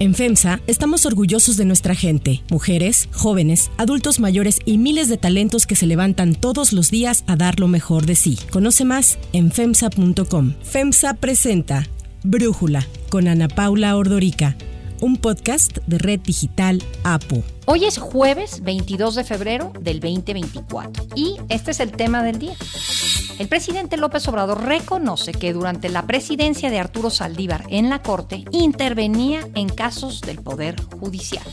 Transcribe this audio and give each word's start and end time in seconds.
En 0.00 0.14
FEMSA 0.14 0.62
estamos 0.66 1.04
orgullosos 1.04 1.58
de 1.58 1.66
nuestra 1.66 1.94
gente, 1.94 2.42
mujeres, 2.50 3.10
jóvenes, 3.12 3.70
adultos 3.76 4.18
mayores 4.18 4.58
y 4.64 4.78
miles 4.78 5.10
de 5.10 5.18
talentos 5.18 5.66
que 5.66 5.76
se 5.76 5.86
levantan 5.86 6.34
todos 6.34 6.72
los 6.72 6.90
días 6.90 7.22
a 7.26 7.36
dar 7.36 7.60
lo 7.60 7.68
mejor 7.68 8.06
de 8.06 8.14
sí. 8.14 8.38
Conoce 8.50 8.86
más 8.86 9.18
en 9.34 9.52
FEMSA.com. 9.52 10.54
FEMSA 10.62 11.12
presenta 11.14 11.86
Brújula 12.22 12.86
con 13.10 13.28
Ana 13.28 13.48
Paula 13.48 13.94
Ordorica 13.94 14.56
un 15.00 15.16
podcast 15.16 15.78
de 15.86 15.98
Red 15.98 16.20
Digital 16.20 16.82
APO. 17.04 17.42
Hoy 17.66 17.84
es 17.84 17.98
jueves 17.98 18.62
22 18.62 19.14
de 19.14 19.24
febrero 19.24 19.72
del 19.80 20.00
2024 20.00 21.06
y 21.14 21.36
este 21.48 21.70
es 21.70 21.80
el 21.80 21.92
tema 21.92 22.22
del 22.22 22.38
día. 22.38 22.54
El 23.40 23.48
presidente 23.48 23.96
López 23.96 24.28
Obrador 24.28 24.64
reconoce 24.64 25.32
que 25.32 25.54
durante 25.54 25.88
la 25.88 26.02
presidencia 26.06 26.68
de 26.68 26.78
Arturo 26.78 27.08
Saldívar 27.08 27.64
en 27.70 27.88
la 27.88 28.02
Corte 28.02 28.44
intervenía 28.52 29.48
en 29.54 29.70
casos 29.70 30.20
del 30.20 30.42
Poder 30.42 30.76
Judicial. 31.00 31.46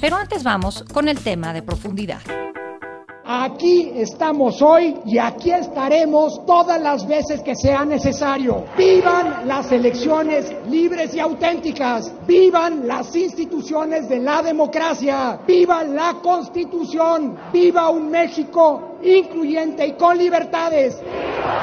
Pero 0.00 0.16
antes 0.16 0.42
vamos 0.42 0.84
con 0.92 1.08
el 1.08 1.20
tema 1.20 1.52
de 1.52 1.62
profundidad. 1.62 2.22
Aquí 3.28 3.90
estamos 3.96 4.62
hoy 4.62 4.98
y 5.04 5.18
aquí 5.18 5.50
estaremos 5.50 6.46
todas 6.46 6.80
las 6.80 7.08
veces 7.08 7.42
que 7.42 7.56
sea 7.56 7.84
necesario. 7.84 8.66
Vivan 8.78 9.48
las 9.48 9.72
elecciones 9.72 10.54
libres 10.70 11.12
y 11.12 11.18
auténticas. 11.18 12.12
Vivan 12.24 12.86
las 12.86 13.16
instituciones 13.16 14.08
de 14.08 14.20
la 14.20 14.42
democracia. 14.42 15.40
Viva 15.44 15.82
la 15.82 16.18
Constitución. 16.22 17.36
Viva 17.52 17.90
un 17.90 18.08
México 18.12 18.96
incluyente 19.02 19.84
y 19.88 19.92
con 19.94 20.16
libertades. 20.16 20.96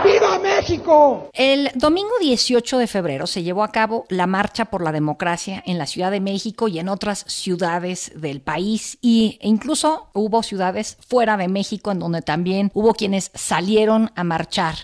¡Viva 0.04 0.40
México! 0.40 1.30
El 1.34 1.72
domingo 1.76 2.14
18 2.20 2.78
de 2.78 2.88
febrero 2.88 3.28
se 3.28 3.44
llevó 3.44 3.64
a 3.64 3.72
cabo 3.72 4.06
la 4.10 4.28
Marcha 4.28 4.66
por 4.66 4.84
la 4.84 4.92
Democracia 4.92 5.64
en 5.66 5.78
la 5.78 5.86
Ciudad 5.86 6.12
de 6.12 6.20
México 6.20 6.68
y 6.68 6.80
en 6.80 6.90
otras 6.90 7.26
ciudades 7.28 8.12
del 8.16 8.42
país 8.42 8.98
e 9.02 9.38
incluso 9.42 10.08
hubo 10.14 10.44
ciudades 10.44 10.98
fuera 11.08 11.38
de 11.38 11.48
México 11.48 11.92
en 11.92 12.00
donde 12.00 12.22
también 12.22 12.72
hubo 12.74 12.94
quienes 12.94 13.32
salieron 13.34 14.12
a 14.16 14.24
marchar. 14.24 14.76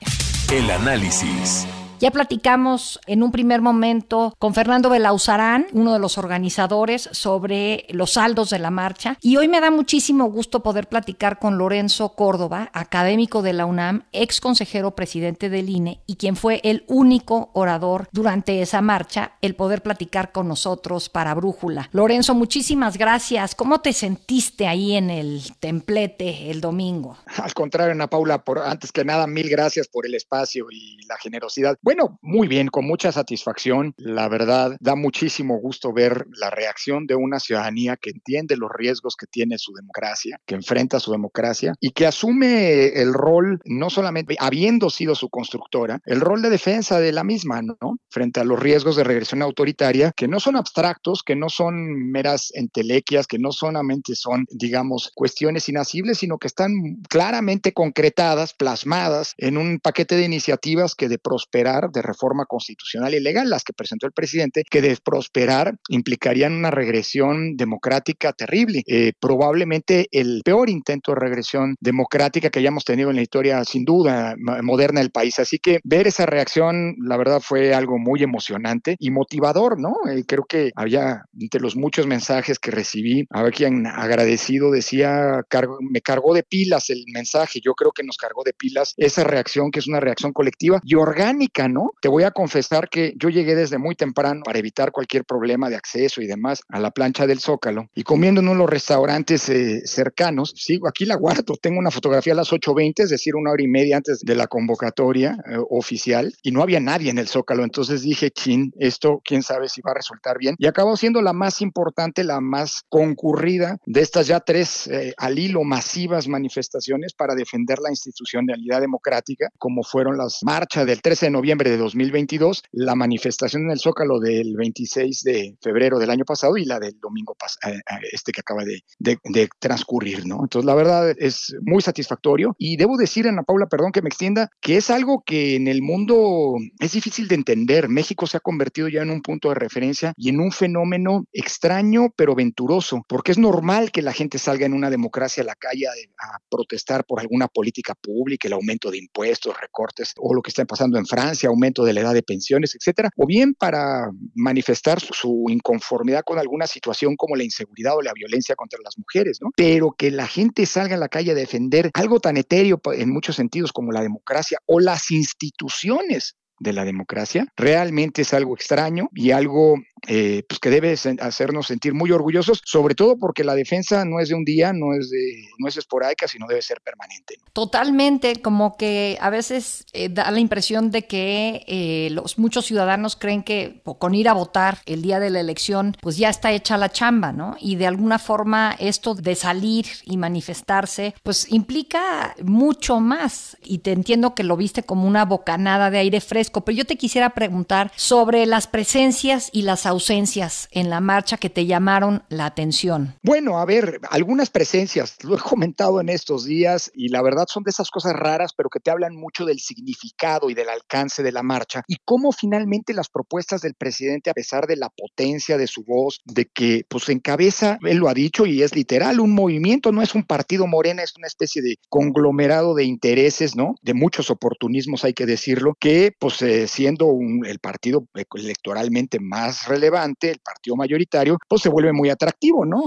El 0.51 0.69
análisis. 0.71 1.67
Ya 1.99 2.11
platicamos 2.11 2.97
en 3.07 3.23
un 3.23 3.31
primer 3.33 3.59
momento 3.59 4.33
con 4.39 4.53
Fernando 4.53 4.89
Belauzarán, 4.89 5.67
uno 5.73 5.91
de 5.91 5.99
los 5.99 6.17
organizadores, 6.17 7.09
sobre 7.11 7.85
los 7.89 8.13
saldos 8.13 8.49
de 8.51 8.59
la 8.59 8.71
marcha. 8.71 9.17
Y 9.21 9.35
hoy 9.35 9.49
me 9.49 9.59
da 9.59 9.69
muchísimo 9.69 10.31
gusto 10.31 10.63
poder 10.63 10.87
platicar 10.87 11.39
con 11.39 11.57
Lorenzo 11.57 12.13
Córdoba, 12.15 12.69
académico 12.73 13.41
de 13.41 13.51
la 13.51 13.65
UNAM, 13.65 14.05
ex 14.13 14.39
consejero 14.39 14.95
presidente 14.95 15.49
del 15.49 15.69
INE 15.69 15.99
y 16.05 16.15
quien 16.15 16.37
fue 16.37 16.61
el 16.63 16.85
único 16.87 17.51
orador 17.53 18.07
durante 18.13 18.61
esa 18.61 18.81
marcha, 18.81 19.33
el 19.41 19.55
poder 19.55 19.83
platicar 19.83 20.31
con 20.31 20.47
nosotros 20.47 21.09
para 21.09 21.33
Brújula. 21.33 21.89
Lorenzo, 21.91 22.33
muchísimas 22.33 22.97
gracias. 22.97 23.55
¿Cómo 23.55 23.81
te 23.81 23.91
sentiste 23.91 24.67
ahí 24.67 24.95
en 24.95 25.09
el 25.09 25.41
templete 25.59 26.49
el 26.49 26.61
domingo? 26.61 27.17
Al 27.43 27.53
contrario, 27.53 27.91
Ana 27.91 28.07
Paula, 28.07 28.45
por, 28.45 28.59
antes 28.59 28.93
que 28.93 29.03
nada, 29.03 29.27
mil 29.27 29.49
gracias 29.49 29.89
por 29.89 30.05
el 30.05 30.15
espacio 30.15 30.67
y 30.71 31.05
la 31.07 31.17
generosidad. 31.17 31.77
Bueno, 31.89 32.19
muy 32.21 32.47
bien, 32.47 32.67
con 32.67 32.85
mucha 32.85 33.11
satisfacción. 33.11 33.95
La 33.97 34.29
verdad, 34.29 34.77
da 34.79 34.95
muchísimo 34.95 35.57
gusto 35.57 35.91
ver 35.91 36.27
la 36.39 36.51
reacción 36.51 37.07
de 37.07 37.15
una 37.15 37.39
ciudadanía 37.39 37.97
que 37.97 38.11
entiende 38.11 38.57
los 38.57 38.69
riesgos 38.71 39.15
que 39.15 39.25
tiene 39.25 39.57
su 39.57 39.73
democracia, 39.73 40.39
que 40.45 40.53
enfrenta 40.53 40.99
su 40.99 41.11
democracia 41.11 41.73
y 41.79 41.89
que 41.89 42.05
asume 42.05 42.89
el 42.89 43.11
rol, 43.11 43.59
no 43.65 43.89
solamente 43.89 44.35
habiendo 44.37 44.91
sido 44.91 45.15
su 45.15 45.29
constructora, 45.29 45.99
el 46.05 46.21
rol 46.21 46.43
de 46.43 46.51
defensa 46.51 46.99
de 46.99 47.11
la 47.11 47.23
misma, 47.23 47.63
¿no? 47.63 47.97
Frente 48.11 48.39
a 48.39 48.43
los 48.43 48.59
riesgos 48.59 48.95
de 48.95 49.03
regresión 49.03 49.41
autoritaria, 49.41 50.11
que 50.15 50.27
no 50.27 50.39
son 50.39 50.57
abstractos, 50.57 51.23
que 51.23 51.35
no 51.35 51.49
son 51.49 52.11
meras 52.11 52.51
entelequias, 52.53 53.25
que 53.25 53.39
no 53.39 53.51
solamente 53.51 54.13
son, 54.13 54.45
digamos, 54.51 55.11
cuestiones 55.15 55.67
inasibles, 55.67 56.19
sino 56.19 56.37
que 56.37 56.49
están 56.49 56.71
claramente 57.09 57.73
concretadas, 57.73 58.53
plasmadas 58.53 59.33
en 59.39 59.57
un 59.57 59.79
paquete 59.79 60.17
de 60.17 60.25
iniciativas 60.25 60.93
que 60.93 61.09
de 61.09 61.17
prosperar 61.17 61.78
de 61.87 62.01
reforma 62.01 62.45
constitucional 62.45 63.13
y 63.13 63.19
legal, 63.19 63.49
las 63.49 63.63
que 63.63 63.73
presentó 63.73 64.05
el 64.05 64.11
presidente, 64.11 64.63
que 64.69 64.81
de 64.81 64.97
prosperar 65.03 65.75
implicarían 65.87 66.53
una 66.53 66.71
regresión 66.71 67.55
democrática 67.55 68.33
terrible, 68.33 68.83
eh, 68.87 69.13
probablemente 69.19 70.07
el 70.11 70.41
peor 70.43 70.69
intento 70.69 71.13
de 71.13 71.19
regresión 71.19 71.75
democrática 71.79 72.49
que 72.49 72.59
hayamos 72.59 72.83
tenido 72.85 73.09
en 73.09 73.15
la 73.15 73.21
historia, 73.21 73.63
sin 73.63 73.85
duda, 73.85 74.35
moderna 74.63 74.99
del 74.99 75.11
país. 75.11 75.39
Así 75.39 75.59
que 75.59 75.79
ver 75.83 76.07
esa 76.07 76.25
reacción, 76.25 76.95
la 77.01 77.17
verdad, 77.17 77.41
fue 77.41 77.73
algo 77.73 77.97
muy 77.97 78.23
emocionante 78.23 78.95
y 78.99 79.11
motivador, 79.11 79.79
¿no? 79.79 79.95
Eh, 80.09 80.23
creo 80.27 80.45
que 80.45 80.71
había, 80.75 81.23
entre 81.39 81.61
los 81.61 81.75
muchos 81.75 82.07
mensajes 82.07 82.59
que 82.59 82.71
recibí, 82.71 83.25
ver 83.29 83.53
quien 83.53 83.87
agradecido 83.87 84.71
decía, 84.71 85.43
me 85.81 86.01
cargó 86.01 86.33
de 86.33 86.43
pilas 86.43 86.89
el 86.89 87.05
mensaje, 87.13 87.59
yo 87.63 87.73
creo 87.73 87.91
que 87.91 88.03
nos 88.03 88.17
cargó 88.17 88.43
de 88.43 88.53
pilas 88.53 88.93
esa 88.97 89.23
reacción, 89.23 89.71
que 89.71 89.79
es 89.79 89.87
una 89.87 89.99
reacción 89.99 90.33
colectiva 90.33 90.81
y 90.83 90.95
orgánica, 90.95 91.67
¿no? 91.73 91.91
Te 92.01 92.07
voy 92.07 92.23
a 92.23 92.31
confesar 92.31 92.89
que 92.89 93.13
yo 93.17 93.29
llegué 93.29 93.55
desde 93.55 93.77
muy 93.77 93.95
temprano 93.95 94.41
para 94.43 94.59
evitar 94.59 94.91
cualquier 94.91 95.25
problema 95.25 95.69
de 95.69 95.75
acceso 95.75 96.21
y 96.21 96.27
demás 96.27 96.61
a 96.69 96.79
la 96.79 96.91
plancha 96.91 97.27
del 97.27 97.39
Zócalo 97.39 97.89
y 97.93 98.03
comiendo 98.03 98.41
en 98.41 98.47
uno 98.47 98.55
de 98.55 98.59
los 98.59 98.69
restaurantes 98.69 99.49
eh, 99.49 99.81
cercanos, 99.85 100.53
sigo 100.55 100.87
aquí 100.87 101.05
la 101.05 101.15
guardo, 101.15 101.55
tengo 101.61 101.79
una 101.79 101.91
fotografía 101.91 102.33
a 102.33 102.35
las 102.35 102.51
8.20, 102.51 103.03
es 103.03 103.09
decir, 103.09 103.35
una 103.35 103.51
hora 103.51 103.63
y 103.63 103.67
media 103.67 103.97
antes 103.97 104.19
de 104.19 104.35
la 104.35 104.47
convocatoria 104.47 105.37
eh, 105.45 105.57
oficial 105.69 106.33
y 106.41 106.51
no 106.51 106.61
había 106.61 106.79
nadie 106.79 107.09
en 107.09 107.17
el 107.17 107.27
Zócalo, 107.27 107.63
entonces 107.63 108.01
dije, 108.01 108.31
chin, 108.31 108.73
esto 108.79 109.21
quién 109.23 109.43
sabe 109.43 109.69
si 109.69 109.81
va 109.81 109.91
a 109.91 109.95
resultar 109.95 110.37
bien 110.37 110.55
y 110.57 110.67
acabó 110.67 110.97
siendo 110.97 111.21
la 111.21 111.33
más 111.33 111.61
importante, 111.61 112.23
la 112.23 112.41
más 112.41 112.83
concurrida 112.89 113.77
de 113.85 114.01
estas 114.01 114.27
ya 114.27 114.39
tres 114.39 114.87
eh, 114.87 115.13
al 115.17 115.37
hilo 115.37 115.63
masivas 115.63 116.27
manifestaciones 116.27 117.13
para 117.13 117.35
defender 117.35 117.79
la 117.79 117.89
institucionalidad 117.89 118.81
democrática, 118.81 119.49
como 119.57 119.83
fueron 119.83 120.17
las 120.17 120.39
marchas 120.43 120.85
del 120.85 121.01
13 121.01 121.27
de 121.27 121.31
noviembre 121.31 121.58
de 121.67 121.77
2022, 121.77 122.63
la 122.71 122.95
manifestación 122.95 123.63
en 123.63 123.71
el 123.71 123.79
Zócalo 123.79 124.19
del 124.19 124.55
26 124.55 125.23
de 125.23 125.57
febrero 125.61 125.99
del 125.99 126.09
año 126.09 126.23
pasado 126.23 126.55
y 126.57 126.65
la 126.65 126.79
del 126.79 126.99
domingo 126.99 127.35
eh, 127.65 127.71
eh, 127.71 127.79
este 128.11 128.31
que 128.31 128.41
acaba 128.41 128.63
de, 128.63 128.83
de, 128.99 129.49
transcurrir, 129.59 130.25
¿no? 130.25 130.41
Entonces, 130.43 130.65
la 130.65 130.75
verdad 130.75 131.13
es 131.17 131.55
muy 131.61 131.81
satisfactorio 131.81 132.55
y 132.57 132.77
debo 132.77 132.97
decir, 132.97 133.27
Ana 133.27 133.43
Paula, 133.43 133.67
perdón 133.67 133.91
que 133.91 134.01
me 134.01 134.09
extienda, 134.09 134.49
que 134.61 134.77
es 134.77 134.89
algo 134.89 135.23
que 135.25 135.55
en 135.55 135.67
el 135.67 135.81
mundo 135.81 136.55
es 136.79 136.93
difícil 136.93 137.27
de 137.27 137.35
entender. 137.35 137.89
México 137.89 138.27
se 138.27 138.37
ha 138.37 138.41
convertido 138.41 138.87
ya 138.87 139.01
en 139.01 139.09
un 139.09 139.21
punto 139.21 139.49
de 139.49 139.55
referencia 139.55 140.13
y 140.15 140.29
en 140.29 140.39
un 140.39 140.51
fenómeno 140.51 141.25
extraño 141.33 142.13
pero 142.15 142.35
venturoso, 142.35 143.03
porque 143.07 143.31
es 143.31 143.37
normal 143.37 143.91
que 143.91 144.01
la 144.01 144.13
gente 144.13 144.37
salga 144.37 144.65
en 144.65 144.73
una 144.73 144.89
democracia 144.89 145.43
a 145.43 145.45
la 145.45 145.55
calle 145.55 145.87
a, 145.87 145.91
a 145.91 146.39
protestar 146.49 147.05
por 147.05 147.19
alguna 147.19 147.47
política 147.47 147.95
pública, 147.95 148.47
el 148.47 148.53
aumento 148.53 148.91
de 148.91 148.99
impuestos, 148.99 149.59
recortes 149.59 150.13
o 150.17 150.33
lo 150.33 150.41
que 150.41 150.49
está 150.49 150.65
pasando 150.65 150.97
en 150.97 151.05
Francia 151.05 151.48
aumento 151.49 151.83
de 151.83 151.93
la 151.93 152.01
edad 152.01 152.13
de 152.13 152.23
pensiones, 152.23 152.75
etcétera, 152.75 153.09
o 153.15 153.25
bien 153.25 153.53
para 153.53 154.09
manifestar 154.35 154.99
su, 154.99 155.45
inconformidad 155.49 156.23
con 156.25 156.39
alguna 156.39 156.67
situación 156.67 157.15
como 157.15 157.35
la 157.35 157.43
inseguridad 157.43 157.95
o 157.95 158.01
la 158.01 158.13
violencia 158.13 158.55
contra 158.55 158.79
las 158.83 158.97
mujeres, 158.97 159.39
¿no? 159.41 159.49
Pero 159.55 159.93
que 159.97 160.11
la 160.11 160.27
gente 160.27 160.65
salga 160.65 160.95
a 160.95 160.99
la 160.99 161.09
calle 161.09 161.31
a 161.31 161.35
defender 161.35 161.89
algo 161.93 162.19
tan 162.19 162.37
etéreo 162.37 162.79
en 162.93 163.11
muchos 163.11 163.35
sentidos 163.35 163.71
como 163.71 163.91
la 163.91 164.01
democracia 164.01 164.59
o 164.65 164.79
las 164.79 165.11
instituciones 165.11 166.35
de 166.59 166.73
la 166.73 166.85
democracia, 166.85 167.47
realmente 167.55 168.21
es 168.21 168.33
algo 168.33 168.55
extraño 168.55 169.09
y 169.13 169.31
algo 169.31 169.75
eh, 170.07 170.43
pues 170.47 170.59
que 170.59 170.69
debe 170.69 170.95
hacernos 171.19 171.67
sentir 171.67 171.93
muy 171.93 172.11
orgullosos, 172.11 172.61
sobre 172.65 172.95
todo 172.95 173.17
porque 173.17 173.43
la 173.43 173.55
defensa 173.55 174.05
no 174.05 174.19
es 174.19 174.29
de 174.29 174.35
un 174.35 174.45
día, 174.45 174.73
no 174.73 174.93
es, 174.93 175.09
de, 175.09 175.45
no 175.57 175.67
es 175.67 175.77
esporádica, 175.77 176.27
sino 176.27 176.47
debe 176.47 176.61
ser 176.61 176.81
permanente. 176.81 177.35
Totalmente, 177.53 178.41
como 178.41 178.77
que 178.77 179.17
a 179.21 179.29
veces 179.29 179.85
eh, 179.93 180.09
da 180.09 180.29
la 180.31 180.39
impresión 180.39 180.91
de 180.91 181.05
que 181.05 181.63
eh, 181.67 182.09
los 182.11 182.37
muchos 182.37 182.65
ciudadanos 182.65 183.15
creen 183.15 183.43
que 183.43 183.81
con 183.83 184.15
ir 184.15 184.29
a 184.29 184.33
votar 184.33 184.79
el 184.85 185.01
día 185.01 185.19
de 185.19 185.29
la 185.29 185.39
elección, 185.39 185.97
pues 186.01 186.17
ya 186.17 186.29
está 186.29 186.51
hecha 186.51 186.77
la 186.77 186.89
chamba, 186.89 187.31
¿no? 187.31 187.55
Y 187.59 187.75
de 187.75 187.87
alguna 187.87 188.19
forma 188.19 188.75
esto 188.79 189.15
de 189.15 189.35
salir 189.35 189.85
y 190.03 190.17
manifestarse, 190.17 191.13
pues 191.23 191.51
implica 191.51 192.35
mucho 192.43 192.99
más. 192.99 193.57
Y 193.63 193.79
te 193.79 193.91
entiendo 193.91 194.35
que 194.35 194.43
lo 194.43 194.57
viste 194.57 194.83
como 194.83 195.07
una 195.07 195.25
bocanada 195.25 195.89
de 195.89 195.99
aire 195.99 196.21
fresco, 196.21 196.61
pero 196.61 196.77
yo 196.77 196.85
te 196.85 196.97
quisiera 196.97 197.31
preguntar 197.31 197.91
sobre 197.95 198.45
las 198.45 198.67
presencias 198.67 199.49
y 199.51 199.63
las 199.63 199.85
ausencias 199.89 200.67
en 200.71 200.89
la 200.89 201.01
marcha 201.01 201.37
que 201.37 201.49
te 201.49 201.65
llamaron 201.65 202.23
la 202.29 202.45
atención? 202.45 203.15
Bueno, 203.23 203.59
a 203.59 203.65
ver, 203.65 203.99
algunas 204.09 204.49
presencias, 204.49 205.17
lo 205.23 205.35
he 205.35 205.39
comentado 205.39 205.99
en 205.99 206.09
estos 206.09 206.45
días 206.45 206.91
y 206.93 207.09
la 207.09 207.21
verdad 207.21 207.45
son 207.47 207.63
de 207.63 207.71
esas 207.71 207.89
cosas 207.91 208.13
raras, 208.13 208.53
pero 208.55 208.69
que 208.69 208.79
te 208.79 208.91
hablan 208.91 209.15
mucho 209.15 209.45
del 209.45 209.59
significado 209.59 210.49
y 210.49 210.53
del 210.53 210.69
alcance 210.69 211.23
de 211.23 211.31
la 211.31 211.43
marcha 211.43 211.83
y 211.87 211.97
cómo 212.05 212.31
finalmente 212.31 212.93
las 212.93 213.09
propuestas 213.09 213.61
del 213.61 213.75
presidente, 213.75 214.29
a 214.29 214.33
pesar 214.33 214.67
de 214.67 214.75
la 214.75 214.89
potencia 214.89 215.57
de 215.57 215.67
su 215.67 215.83
voz, 215.83 216.19
de 216.25 216.45
que 216.45 216.83
pues 216.87 217.09
encabeza, 217.09 217.77
él 217.81 217.97
lo 217.97 218.09
ha 218.09 218.13
dicho 218.13 218.45
y 218.45 218.61
es 218.61 218.75
literal, 218.75 219.19
un 219.19 219.33
movimiento, 219.33 219.91
no 219.91 220.01
es 220.01 220.15
un 220.15 220.23
partido 220.23 220.67
morena, 220.67 221.03
es 221.03 221.15
una 221.17 221.27
especie 221.27 221.61
de 221.61 221.77
conglomerado 221.89 222.75
de 222.75 222.85
intereses, 222.85 223.55
¿no? 223.55 223.75
De 223.81 223.93
muchos 223.93 224.29
oportunismos, 224.29 225.03
hay 225.03 225.13
que 225.13 225.25
decirlo, 225.25 225.75
que 225.79 226.11
pues 226.19 226.41
eh, 226.41 226.67
siendo 226.67 227.05
un, 227.07 227.45
el 227.45 227.59
partido 227.59 228.05
electoralmente 228.35 229.19
más 229.19 229.67
relevante, 229.67 229.78
relevante, 229.79 230.31
el 230.31 230.39
partido 230.39 230.75
mayoritario, 230.75 231.37
pues 231.47 231.61
se 231.61 231.69
vuelve 231.69 231.93
muy 231.93 232.09
atractivo, 232.09 232.65
¿no? 232.65 232.83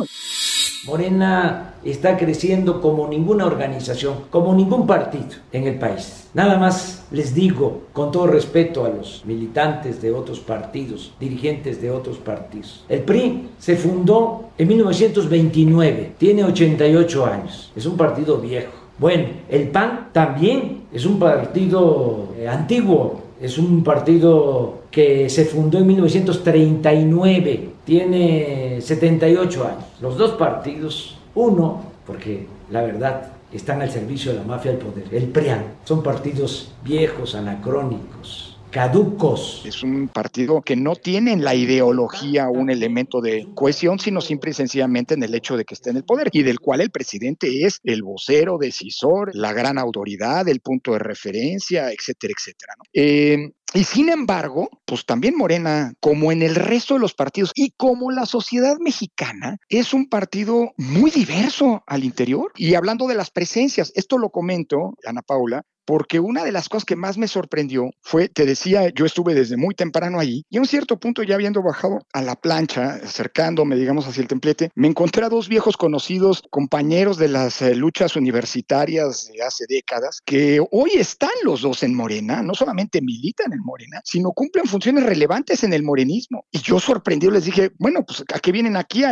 Morena 0.85 1.75
está 1.85 2.17
creciendo 2.17 2.81
como 2.81 3.06
ninguna 3.06 3.47
organización, 3.47 4.25
como 4.31 4.53
ningún 4.53 4.85
partido 4.85 5.37
en 5.53 5.69
el 5.69 5.79
país. 5.79 6.29
Nada 6.35 6.59
más 6.59 7.06
les 7.12 7.35
digo, 7.35 7.85
con 7.93 8.11
todo 8.11 8.27
respeto 8.27 8.85
a 8.85 8.89
los 8.89 9.25
militantes 9.25 10.03
de 10.03 10.11
otros 10.11 10.41
partidos, 10.41 11.12
dirigentes 11.21 11.81
de 11.81 11.91
otros 11.91 12.19
partidos, 12.19 12.85
el 12.89 13.03
PRI 13.03 13.50
se 13.59 13.77
fundó 13.77 14.50
en 14.59 14.69
1929, 14.69 16.15
tiene 16.19 16.44
88 16.44 17.27
años, 17.27 17.73
es 17.77 17.87
un 17.87 17.97
partido 17.97 18.39
viejo. 18.39 18.73
Bueno, 18.99 19.29
el 19.49 19.69
PAN 19.69 20.11
también 20.12 20.85
es 20.93 21.06
un 21.06 21.19
partido 21.19 22.29
eh, 22.37 22.49
antiguo, 22.49 23.21
es 23.43 23.59
un 23.59 23.83
partido 23.83 24.83
que 24.93 25.29
se 25.29 25.44
fundó 25.44 25.79
en 25.79 25.87
1939, 25.89 27.71
tiene 27.85 28.81
78 28.81 29.67
años. 29.67 29.85
Los 30.00 30.17
dos 30.17 30.33
partidos, 30.33 31.19
uno, 31.35 31.83
porque 32.06 32.47
la 32.71 32.83
verdad 32.83 33.33
están 33.53 33.83
al 33.83 33.91
servicio 33.91 34.31
de 34.31 34.39
la 34.39 34.44
mafia 34.44 34.71
del 34.71 34.81
poder, 34.81 35.06
el 35.11 35.25
PRIAN, 35.25 35.65
son 35.85 36.05
partidos 36.05 36.71
viejos, 36.85 37.35
anacrónicos, 37.35 38.52
caducos. 38.73 39.63
Es 39.65 39.83
un 39.85 40.09
partido 40.09 40.63
que 40.63 40.75
no 40.75 40.97
tiene 40.97 41.33
en 41.33 41.45
la 41.45 41.55
ideología 41.55 42.49
un 42.49 42.71
elemento 42.71 43.21
de 43.21 43.47
cohesión, 43.55 43.99
sino 44.01 44.21
simple 44.21 44.51
y 44.51 44.55
sencillamente 44.55 45.15
en 45.15 45.23
el 45.23 45.35
hecho 45.35 45.57
de 45.57 45.65
que 45.65 45.75
esté 45.75 45.91
en 45.91 45.99
el 45.99 46.05
poder 46.05 46.31
y 46.33 46.43
del 46.43 46.59
cual 46.59 46.81
el 46.81 46.91
presidente 46.91 47.65
es 47.65 47.79
el 47.85 48.03
vocero, 48.03 48.59
decisor, 48.59 49.31
la 49.35 49.53
gran 49.53 49.79
autoridad, 49.79 50.49
el 50.49 50.61
punto 50.61 50.93
de 50.93 50.99
referencia, 50.99 51.93
etcétera, 51.93 52.33
etcétera. 52.37 52.75
Eh, 52.95 53.53
y 53.75 53.85
sin 53.85 54.09
embargo, 54.09 54.69
pues 54.85 55.07
también 55.07 55.37
Morena, 55.37 55.95
como 56.01 56.33
en 56.33 56.43
el 56.43 56.55
resto 56.55 56.95
de 56.95 57.01
los 57.01 57.15
partidos 57.15 57.53
y 57.55 57.71
como 57.71 58.11
la 58.11 58.27
sociedad 58.27 58.77
mexicana, 58.81 59.59
es 59.69 59.95
un 59.95 60.09
partido 60.09 60.73
muy 60.77 61.11
diverso 61.11 61.83
al 61.87 62.05
interior. 62.05 62.53
Y 62.57 62.75
hablando 62.75 63.07
de 63.07 63.15
las 63.15 63.31
presencias, 63.31 63.93
esto 63.95 64.19
lo 64.19 64.31
comento, 64.31 64.95
Ana 65.07 65.23
Paula, 65.23 65.63
porque 65.84 66.20
una 66.20 66.44
de 66.44 66.52
las 66.52 66.69
cosas 66.69 66.84
que 66.84 66.96
más 66.96 67.19
me 67.19 67.29
sorprendió 67.29 67.90
fue, 68.00 68.29
te 68.29 68.46
decía, 68.46 68.88
yo 68.94 69.05
estuve 69.05 69.34
desde 69.34 69.56
muy 69.56 69.75
temprano 69.75 70.19
ahí 70.19 70.44
y 70.50 70.58
a 70.58 70.61
un 70.61 70.67
cierto 70.67 70.99
punto 70.99 71.23
ya 71.23 71.34
habiendo 71.34 71.62
bajado 71.62 72.06
a 72.12 72.23
la 72.23 72.37
plancha, 72.37 73.00
acercándome, 73.02 73.76
digamos, 73.76 74.06
hacia 74.06 74.23
el 74.23 74.29
templete, 74.29 74.70
me 74.75 74.88
encontré 74.88 75.25
a 75.25 75.29
dos 75.29 75.49
viejos 75.49 75.76
conocidos, 75.76 76.43
compañeros 76.50 77.17
de 77.19 77.29
las 77.29 77.62
eh, 77.62 77.75
luchas 77.75 78.17
universitarias 78.17 79.31
de 79.32 79.43
hace 79.43 79.64
décadas, 79.69 80.20
que 80.25 80.61
hoy 80.70 80.90
están 80.94 81.31
los 81.43 81.62
dos 81.62 81.82
en 81.82 81.94
Morena, 81.94 82.43
no 82.43 82.55
solamente 82.55 83.00
militan 83.00 83.52
en 83.52 83.61
Morena, 83.61 84.00
sino 84.05 84.32
cumplen 84.32 84.67
funciones 84.67 85.05
relevantes 85.05 85.64
en 85.64 85.73
el 85.73 85.82
morenismo. 85.82 86.46
Y 86.50 86.58
yo 86.61 86.79
sorprendido 86.79 87.32
les 87.32 87.44
dije, 87.44 87.73
bueno, 87.79 88.05
pues 88.05 88.25
¿a 88.32 88.38
qué 88.38 88.52
vienen 88.52 88.76
aquí? 88.76 89.02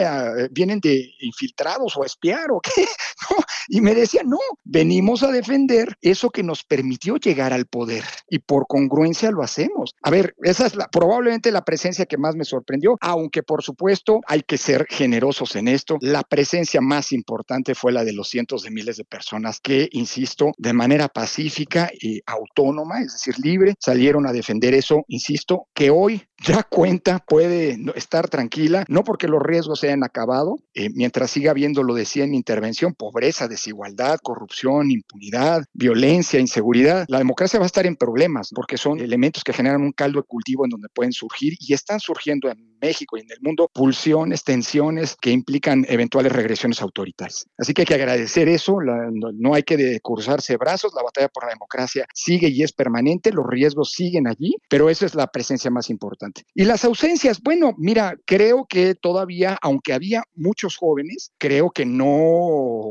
¿Vienen 0.50 0.81
de 0.81 1.11
infiltrados 1.20 1.96
o 1.96 2.02
a 2.02 2.06
espiar 2.06 2.50
o 2.50 2.61
qué? 2.61 2.87
Y 3.69 3.81
me 3.81 3.94
decían, 3.94 4.28
no, 4.28 4.38
venimos 4.64 5.22
a 5.22 5.31
defender 5.31 5.96
eso 6.00 6.31
que 6.31 6.43
nos 6.43 6.60
permitió 6.65 7.17
llegar 7.17 7.53
al 7.53 7.67
poder 7.67 8.05
y 8.29 8.39
por 8.39 8.67
congruencia 8.67 9.31
lo 9.31 9.43
hacemos. 9.43 9.95
A 10.03 10.11
ver, 10.11 10.35
esa 10.43 10.67
es 10.67 10.75
la, 10.75 10.89
probablemente 10.89 11.51
la 11.51 11.65
presencia 11.65 12.07
que 12.07 12.19
más 12.19 12.37
me 12.37 12.45
sorprendió, 12.45 12.97
aunque 13.01 13.43
por 13.43 13.62
supuesto 13.62 14.21
hay 14.27 14.43
que 14.43 14.59
ser 14.59 14.87
generosos 14.89 15.57
en 15.57 15.69
esto. 15.69 15.99
La 16.01 16.23
presencia 16.23 16.81
más 16.81 17.12
importante 17.12 17.75
fue 17.75 17.93
la 17.93 18.05
de 18.05 18.12
los 18.12 18.29
cientos 18.29 18.62
de 18.62 18.71
miles 18.71 18.97
de 18.97 19.05
personas 19.05 19.61
que, 19.61 19.89
insisto, 19.93 20.53
de 20.59 20.73
manera 20.73 21.09
pacífica 21.09 21.91
y 22.01 22.21
autónoma, 22.27 23.01
es 23.01 23.13
decir, 23.13 23.39
libre, 23.39 23.75
salieron 23.79 24.27
a 24.27 24.33
defender 24.33 24.75
eso, 24.75 25.05
insisto, 25.09 25.67
que 25.75 25.91
hoy 25.91 26.23
ya 26.43 26.63
cuenta, 26.63 27.19
puede 27.19 27.79
estar 27.95 28.29
tranquila, 28.29 28.85
no 28.89 29.05
porque 29.05 29.29
los 29.29 29.43
riesgos 29.43 29.81
se 29.81 29.89
hayan 29.89 30.05
acabado, 30.05 30.56
eh, 30.75 30.89
mientras 30.95 31.31
siga 31.31 31.51
habiendo, 31.51 31.83
lo 31.83 31.95
decía 31.95 32.25
en 32.25 32.31
mi 32.31 32.37
intervención, 32.37 32.95
pobreza, 32.95 33.47
desigualdad, 33.47 34.19
corrupción, 34.23 34.91
impunidad, 34.91 35.65
violencia, 35.75 36.41
inseguridad, 36.50 37.06
la 37.08 37.19
democracia 37.19 37.58
va 37.58 37.64
a 37.64 37.67
estar 37.67 37.87
en 37.87 37.97
problemas 37.97 38.50
porque 38.55 38.76
son 38.76 39.00
elementos 39.00 39.44
que 39.44 39.52
generan 39.52 39.82
un 39.82 39.93
caldo 39.93 40.20
de 40.20 40.26
cultivo 40.26 40.64
en 40.64 40.70
donde 40.70 40.88
pueden 40.93 41.12
surgir 41.12 41.55
y 41.61 41.73
están 41.73 42.00
surgiendo 42.00 42.50
en 42.50 42.69
México 42.81 43.17
y 43.17 43.21
en 43.21 43.31
el 43.31 43.41
mundo 43.41 43.71
pulsiones, 43.73 44.44
tensiones 44.44 45.17
que 45.21 45.31
implican 45.31 45.85
eventuales 45.88 46.32
regresiones 46.32 46.81
autoritarias. 46.82 47.47
Así 47.59 47.75
que 47.75 47.82
hay 47.82 47.87
que 47.87 47.94
agradecer 47.94 48.49
eso, 48.49 48.79
no, 48.81 49.55
hay 49.55 49.62
que 49.62 50.00
cruzarse 50.00 50.56
brazos, 50.56 50.93
la 50.94 51.03
batalla 51.03 51.29
por 51.29 51.44
la 51.44 51.50
democracia 51.50 52.06
sigue 52.15 52.49
y 52.49 52.62
es 52.62 52.73
permanente, 52.73 53.32
los 53.32 53.47
riesgos 53.47 53.93
siguen 53.93 54.27
allí, 54.27 54.56
pero 54.69 54.91
esa 54.91 55.06
es 55.06 55.15
la 55.15 55.27
presencia 55.27 55.71
más 55.71 55.91
importante. 55.91 56.44
Y 56.55 56.65
las 56.65 56.85
ausencias, 56.85 57.41
bueno, 57.43 57.75
mira, 57.79 58.17
creo 58.25 58.67
que 58.69 58.94
todavía, 58.94 59.59
aunque 59.62 59.93
había 59.93 60.23
muchos 60.35 60.77
jóvenes, 60.77 61.32
creo 61.38 61.71
que 61.71 61.85
no, 61.87 62.91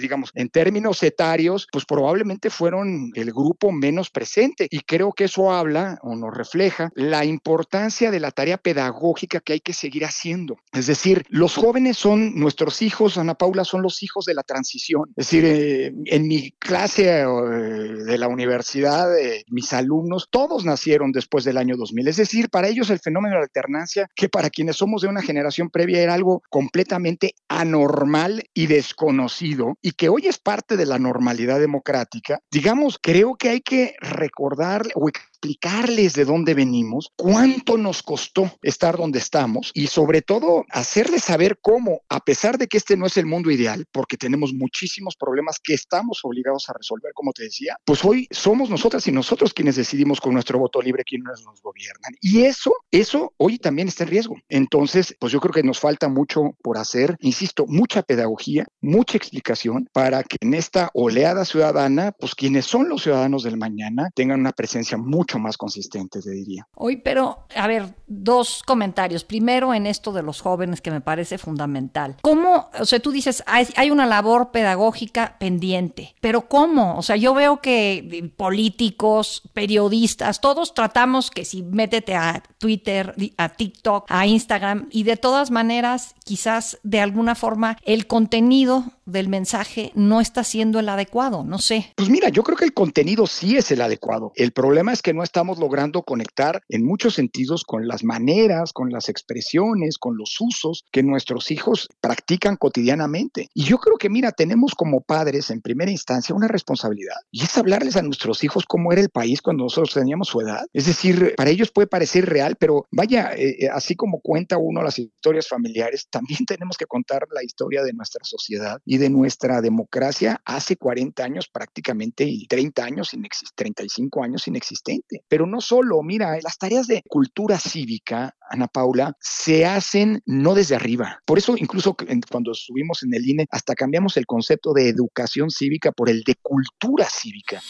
digamos, 0.00 0.30
en 0.34 0.48
términos 0.48 1.02
etarios, 1.02 1.66
pues 1.70 1.84
probablemente 1.84 2.50
fueron 2.50 3.10
el 3.14 3.32
grupo 3.32 3.72
menos 3.72 4.10
presente 4.10 4.68
y 4.70 4.80
creo 4.80 5.12
que 5.12 5.24
eso 5.24 5.52
habla 5.52 5.98
o 6.02 6.14
nos 6.14 6.34
refleja 6.34 6.90
la 6.94 7.24
importancia 7.24 8.10
de 8.10 8.20
la 8.20 8.30
tarea 8.30 8.58
pedagógica 8.58 9.25
que 9.26 9.52
hay 9.52 9.60
que 9.60 9.72
seguir 9.72 10.04
haciendo. 10.04 10.58
Es 10.72 10.86
decir, 10.86 11.24
los 11.28 11.56
jóvenes 11.56 11.96
son 11.96 12.34
nuestros 12.38 12.82
hijos, 12.82 13.18
Ana 13.18 13.34
Paula, 13.34 13.64
son 13.64 13.82
los 13.82 14.02
hijos 14.02 14.24
de 14.24 14.34
la 14.34 14.42
transición. 14.42 15.10
Es 15.16 15.26
decir, 15.26 15.44
eh, 15.44 15.92
en 16.06 16.28
mi 16.28 16.52
clase 16.52 17.20
eh, 17.20 17.24
de 17.24 18.18
la 18.18 18.28
universidad, 18.28 19.08
mis 19.48 19.72
alumnos, 19.72 20.28
todos 20.30 20.64
nacieron 20.64 21.12
después 21.12 21.44
del 21.44 21.58
año 21.58 21.76
2000. 21.76 22.08
Es 22.08 22.16
decir, 22.16 22.48
para 22.50 22.68
ellos 22.68 22.90
el 22.90 22.98
fenómeno 22.98 23.34
de 23.34 23.40
la 23.40 23.44
alternancia, 23.44 24.08
que 24.14 24.28
para 24.28 24.50
quienes 24.50 24.76
somos 24.76 25.02
de 25.02 25.08
una 25.08 25.22
generación 25.22 25.70
previa 25.70 26.02
era 26.02 26.14
algo 26.14 26.42
completamente 26.50 27.34
anormal 27.48 28.44
y 28.54 28.66
desconocido, 28.66 29.74
y 29.82 29.92
que 29.92 30.08
hoy 30.08 30.26
es 30.26 30.38
parte 30.38 30.76
de 30.76 30.86
la 30.86 30.98
normalidad 30.98 31.60
democrática, 31.60 32.40
digamos, 32.50 32.98
creo 33.00 33.36
que 33.36 33.48
hay 33.50 33.60
que 33.60 33.94
recordar 34.00 34.82
o 34.94 35.08
explicarles 35.08 36.14
de 36.14 36.24
dónde 36.24 36.54
venimos, 36.54 37.12
cuánto 37.16 37.76
nos 37.76 38.02
costó 38.02 38.50
estar 38.62 38.96
donde 38.96 39.15
estamos 39.18 39.70
y 39.74 39.86
sobre 39.88 40.22
todo 40.22 40.64
hacerles 40.70 41.24
saber 41.24 41.58
cómo, 41.60 42.02
a 42.08 42.20
pesar 42.20 42.58
de 42.58 42.66
que 42.66 42.76
este 42.76 42.96
no 42.96 43.06
es 43.06 43.16
el 43.16 43.26
mundo 43.26 43.50
ideal, 43.50 43.84
porque 43.92 44.16
tenemos 44.16 44.52
muchísimos 44.52 45.16
problemas 45.16 45.58
que 45.62 45.74
estamos 45.74 46.20
obligados 46.22 46.68
a 46.68 46.74
resolver, 46.74 47.12
como 47.14 47.32
te 47.32 47.44
decía, 47.44 47.76
pues 47.84 48.04
hoy 48.04 48.26
somos 48.30 48.70
nosotras 48.70 49.06
y 49.06 49.12
nosotros 49.12 49.52
quienes 49.52 49.76
decidimos 49.76 50.20
con 50.20 50.34
nuestro 50.34 50.58
voto 50.58 50.80
libre 50.80 51.04
quiénes 51.04 51.42
nos 51.44 51.60
gobiernan. 51.62 52.14
Y 52.20 52.42
eso, 52.44 52.74
eso 52.90 53.32
hoy 53.36 53.58
también 53.58 53.88
está 53.88 54.04
en 54.04 54.10
riesgo. 54.10 54.36
Entonces, 54.48 55.14
pues 55.18 55.32
yo 55.32 55.40
creo 55.40 55.52
que 55.52 55.62
nos 55.62 55.80
falta 55.80 56.08
mucho 56.08 56.56
por 56.62 56.78
hacer, 56.78 57.16
insisto, 57.20 57.66
mucha 57.66 58.02
pedagogía, 58.02 58.66
mucha 58.80 59.16
explicación 59.16 59.88
para 59.92 60.22
que 60.22 60.36
en 60.40 60.54
esta 60.54 60.90
oleada 60.94 61.44
ciudadana, 61.44 62.12
pues 62.18 62.34
quienes 62.34 62.66
son 62.66 62.88
los 62.88 63.02
ciudadanos 63.02 63.42
del 63.42 63.56
mañana 63.56 64.10
tengan 64.14 64.40
una 64.40 64.52
presencia 64.52 64.96
mucho 64.96 65.38
más 65.38 65.56
consistente, 65.56 66.20
te 66.20 66.30
diría. 66.30 66.66
Hoy, 66.74 66.98
pero, 66.98 67.46
a 67.54 67.66
ver, 67.66 67.94
dos 68.06 68.62
comentarios. 68.64 69.05
Primero, 69.24 69.74
en 69.74 69.86
esto 69.86 70.12
de 70.12 70.22
los 70.22 70.40
jóvenes, 70.40 70.80
que 70.80 70.90
me 70.90 71.00
parece 71.00 71.38
fundamental. 71.38 72.16
¿Cómo, 72.22 72.70
o 72.78 72.84
sea, 72.84 73.00
tú 73.00 73.10
dices, 73.10 73.42
hay, 73.46 73.66
hay 73.76 73.90
una 73.90 74.06
labor 74.06 74.50
pedagógica 74.50 75.36
pendiente, 75.38 76.14
pero 76.20 76.48
¿cómo? 76.48 76.96
O 76.98 77.02
sea, 77.02 77.16
yo 77.16 77.34
veo 77.34 77.60
que 77.60 78.32
políticos, 78.36 79.42
periodistas, 79.52 80.40
todos 80.40 80.74
tratamos 80.74 81.30
que 81.30 81.44
si 81.44 81.62
métete 81.62 82.14
a 82.14 82.42
Twitter, 82.58 83.14
a 83.36 83.48
TikTok, 83.50 84.06
a 84.08 84.26
Instagram, 84.26 84.88
y 84.90 85.04
de 85.04 85.16
todas 85.16 85.50
maneras, 85.50 86.14
quizás 86.24 86.78
de 86.82 87.00
alguna 87.00 87.34
forma, 87.34 87.76
el 87.84 88.06
contenido 88.06 88.84
del 89.06 89.28
mensaje 89.28 89.92
no 89.94 90.20
está 90.20 90.44
siendo 90.44 90.78
el 90.78 90.88
adecuado, 90.88 91.44
no 91.44 91.58
sé. 91.58 91.92
Pues 91.96 92.10
mira, 92.10 92.28
yo 92.28 92.42
creo 92.42 92.56
que 92.56 92.64
el 92.64 92.74
contenido 92.74 93.26
sí 93.26 93.56
es 93.56 93.70
el 93.70 93.80
adecuado. 93.80 94.32
El 94.34 94.52
problema 94.52 94.92
es 94.92 95.00
que 95.00 95.14
no 95.14 95.22
estamos 95.22 95.58
logrando 95.58 96.02
conectar 96.02 96.62
en 96.68 96.84
muchos 96.84 97.14
sentidos 97.14 97.64
con 97.64 97.86
las 97.88 98.04
maneras, 98.04 98.72
con 98.72 98.90
las 98.90 99.08
expresiones, 99.08 99.98
con 99.98 100.16
los 100.16 100.36
usos 100.40 100.84
que 100.90 101.02
nuestros 101.02 101.50
hijos 101.50 101.88
practican 102.00 102.56
cotidianamente. 102.56 103.48
Y 103.54 103.64
yo 103.64 103.78
creo 103.78 103.96
que, 103.96 104.10
mira, 104.10 104.32
tenemos 104.32 104.74
como 104.74 105.00
padres 105.00 105.50
en 105.50 105.60
primera 105.60 105.90
instancia 105.90 106.34
una 106.34 106.48
responsabilidad 106.48 107.16
y 107.30 107.44
es 107.44 107.56
hablarles 107.56 107.96
a 107.96 108.02
nuestros 108.02 108.42
hijos 108.44 108.64
cómo 108.66 108.92
era 108.92 109.00
el 109.00 109.10
país 109.10 109.40
cuando 109.40 109.64
nosotros 109.64 109.94
teníamos 109.94 110.28
su 110.28 110.40
edad. 110.40 110.66
Es 110.72 110.86
decir, 110.86 111.34
para 111.36 111.50
ellos 111.50 111.70
puede 111.70 111.86
parecer 111.86 112.26
real, 112.26 112.56
pero 112.58 112.86
vaya, 112.90 113.32
eh, 113.34 113.56
eh, 113.60 113.68
así 113.72 113.94
como 113.94 114.20
cuenta 114.20 114.58
uno 114.58 114.82
las 114.82 114.98
historias 114.98 115.48
familiares, 115.48 116.08
también 116.10 116.40
tenemos 116.46 116.76
que 116.76 116.86
contar 116.86 117.26
la 117.32 117.44
historia 117.44 117.82
de 117.82 117.92
nuestra 117.92 118.24
sociedad 118.24 118.80
de 118.98 119.10
nuestra 119.10 119.60
democracia 119.60 120.40
hace 120.44 120.76
40 120.76 121.24
años 121.24 121.48
prácticamente 121.48 122.24
y 122.24 122.46
30 122.46 122.84
años, 122.84 123.10
35 123.54 124.22
años 124.22 124.46
inexistente. 124.48 125.22
Pero 125.28 125.46
no 125.46 125.60
solo, 125.60 126.02
mira, 126.02 126.38
las 126.42 126.58
tareas 126.58 126.86
de 126.86 127.02
cultura 127.08 127.58
cívica, 127.58 128.34
Ana 128.48 128.68
Paula, 128.68 129.16
se 129.20 129.66
hacen 129.66 130.22
no 130.26 130.54
desde 130.54 130.76
arriba. 130.76 131.20
Por 131.24 131.38
eso 131.38 131.56
incluso 131.56 131.96
cuando 132.30 132.54
subimos 132.54 133.02
en 133.02 133.14
el 133.14 133.28
INE, 133.28 133.46
hasta 133.50 133.74
cambiamos 133.74 134.16
el 134.16 134.26
concepto 134.26 134.72
de 134.72 134.88
educación 134.88 135.50
cívica 135.50 135.92
por 135.92 136.08
el 136.10 136.22
de 136.22 136.36
cultura 136.42 137.06
cívica. 137.10 137.60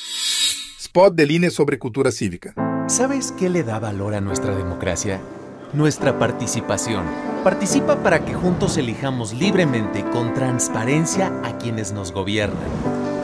Spot 0.78 1.14
del 1.14 1.30
INE 1.30 1.50
sobre 1.50 1.78
cultura 1.78 2.10
cívica. 2.10 2.54
¿Sabes 2.88 3.32
qué 3.32 3.48
le 3.48 3.64
da 3.64 3.78
valor 3.78 4.14
a 4.14 4.20
nuestra 4.20 4.56
democracia? 4.56 5.20
Nuestra 5.76 6.18
participación. 6.18 7.04
Participa 7.44 7.96
para 7.96 8.24
que 8.24 8.34
juntos 8.34 8.76
elijamos 8.78 9.34
libremente 9.34 10.02
con 10.10 10.32
transparencia 10.32 11.30
a 11.44 11.58
quienes 11.58 11.92
nos 11.92 12.12
gobiernan. 12.12 12.68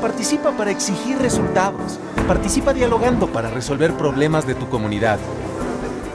Participa 0.02 0.50
para 0.52 0.70
exigir 0.70 1.18
resultados. 1.18 1.98
Participa 2.28 2.74
dialogando 2.74 3.26
para 3.28 3.50
resolver 3.50 3.94
problemas 3.94 4.46
de 4.46 4.54
tu 4.54 4.68
comunidad. 4.68 5.18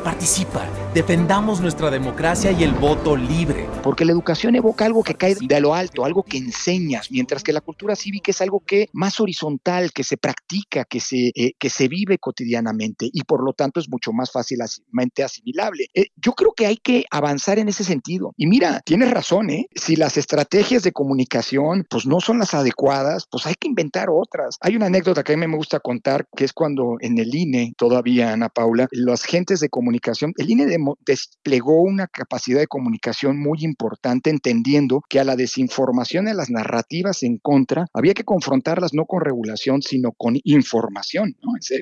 Participa, 0.04 0.62
defendamos 0.98 1.62
nuestra 1.62 1.92
democracia 1.92 2.52
y 2.52 2.64
el 2.64 2.72
voto 2.72 3.16
libre. 3.16 3.70
Porque 3.84 4.04
la 4.04 4.14
educación 4.14 4.56
evoca 4.56 4.84
algo 4.84 5.04
que 5.04 5.14
cae 5.14 5.36
de 5.40 5.60
lo 5.62 5.76
alto, 5.76 6.04
algo 6.04 6.24
que 6.24 6.40
enseñas, 6.40 7.12
mientras 7.12 7.44
que 7.44 7.54
la 7.54 7.62
cultura 7.62 7.96
cívica 7.96 8.32
es 8.32 8.42
algo 8.42 8.62
que 8.62 8.90
más 8.94 9.20
horizontal, 9.20 9.92
que 9.94 10.04
se 10.04 10.18
practica, 10.18 10.86
que 10.86 11.00
se, 11.00 11.32
eh, 11.36 11.54
que 11.60 11.70
se 11.70 11.88
vive 11.88 12.18
cotidianamente 12.18 13.08
y 13.14 13.22
por 13.26 13.44
lo 13.44 13.54
tanto 13.54 13.80
es 13.80 13.88
mucho 13.90 14.12
más 14.12 14.32
fácilmente 14.32 15.24
asimilable. 15.24 15.86
Eh, 15.94 16.08
yo 16.16 16.34
creo 16.34 16.54
que 16.54 16.66
hay 16.66 16.78
que 16.78 17.06
avanzar 17.12 17.60
en 17.60 17.70
ese 17.70 17.84
sentido. 17.84 18.34
Y 18.36 18.48
mira, 18.48 18.82
tienes 18.84 19.12
razón, 19.12 19.52
¿eh? 19.52 19.68
Si 19.76 19.98
las 19.98 20.18
estrategias 20.18 20.82
de 20.82 20.94
comunicación 20.94 21.86
pues 21.88 22.08
no 22.08 22.22
son 22.22 22.40
las 22.40 22.56
adecuadas, 22.56 23.28
pues 23.30 23.46
hay 23.46 23.54
que 23.54 23.68
inventar 23.68 24.10
otras. 24.10 24.58
Hay 24.62 24.76
una 24.76 24.88
anécdota 24.88 25.24
que 25.24 25.34
a 25.34 25.38
mí 25.38 25.46
me 25.46 25.58
gusta 25.58 25.80
contar, 25.80 26.26
que 26.36 26.44
es 26.44 26.54
cuando 26.54 26.98
en 27.02 27.20
el 27.20 27.36
INE, 27.36 27.74
todavía 27.78 28.34
Ana 28.34 28.50
Paula, 28.50 28.88
los 28.90 29.24
agentes 29.24 29.60
de 29.60 29.70
comunicación 29.70 30.34
el 30.38 30.50
INE 30.50 30.66
desplegó 31.06 31.82
una 31.82 32.08
capacidad 32.08 32.60
de 32.60 32.68
comunicación 32.68 33.40
muy 33.40 33.60
importante, 33.62 34.30
entendiendo 34.30 35.02
que 35.10 35.20
a 35.20 35.24
la 35.24 35.36
desinformación, 35.36 36.28
a 36.28 36.34
las 36.34 36.50
narrativas 36.50 37.24
en 37.24 37.38
contra, 37.38 37.88
había 37.94 38.14
que 38.14 38.24
confrontarlas 38.24 38.94
no 38.94 39.06
con 39.06 39.22
regulación, 39.22 39.82
sino 39.82 40.12
con 40.12 40.36
información. 40.44 41.36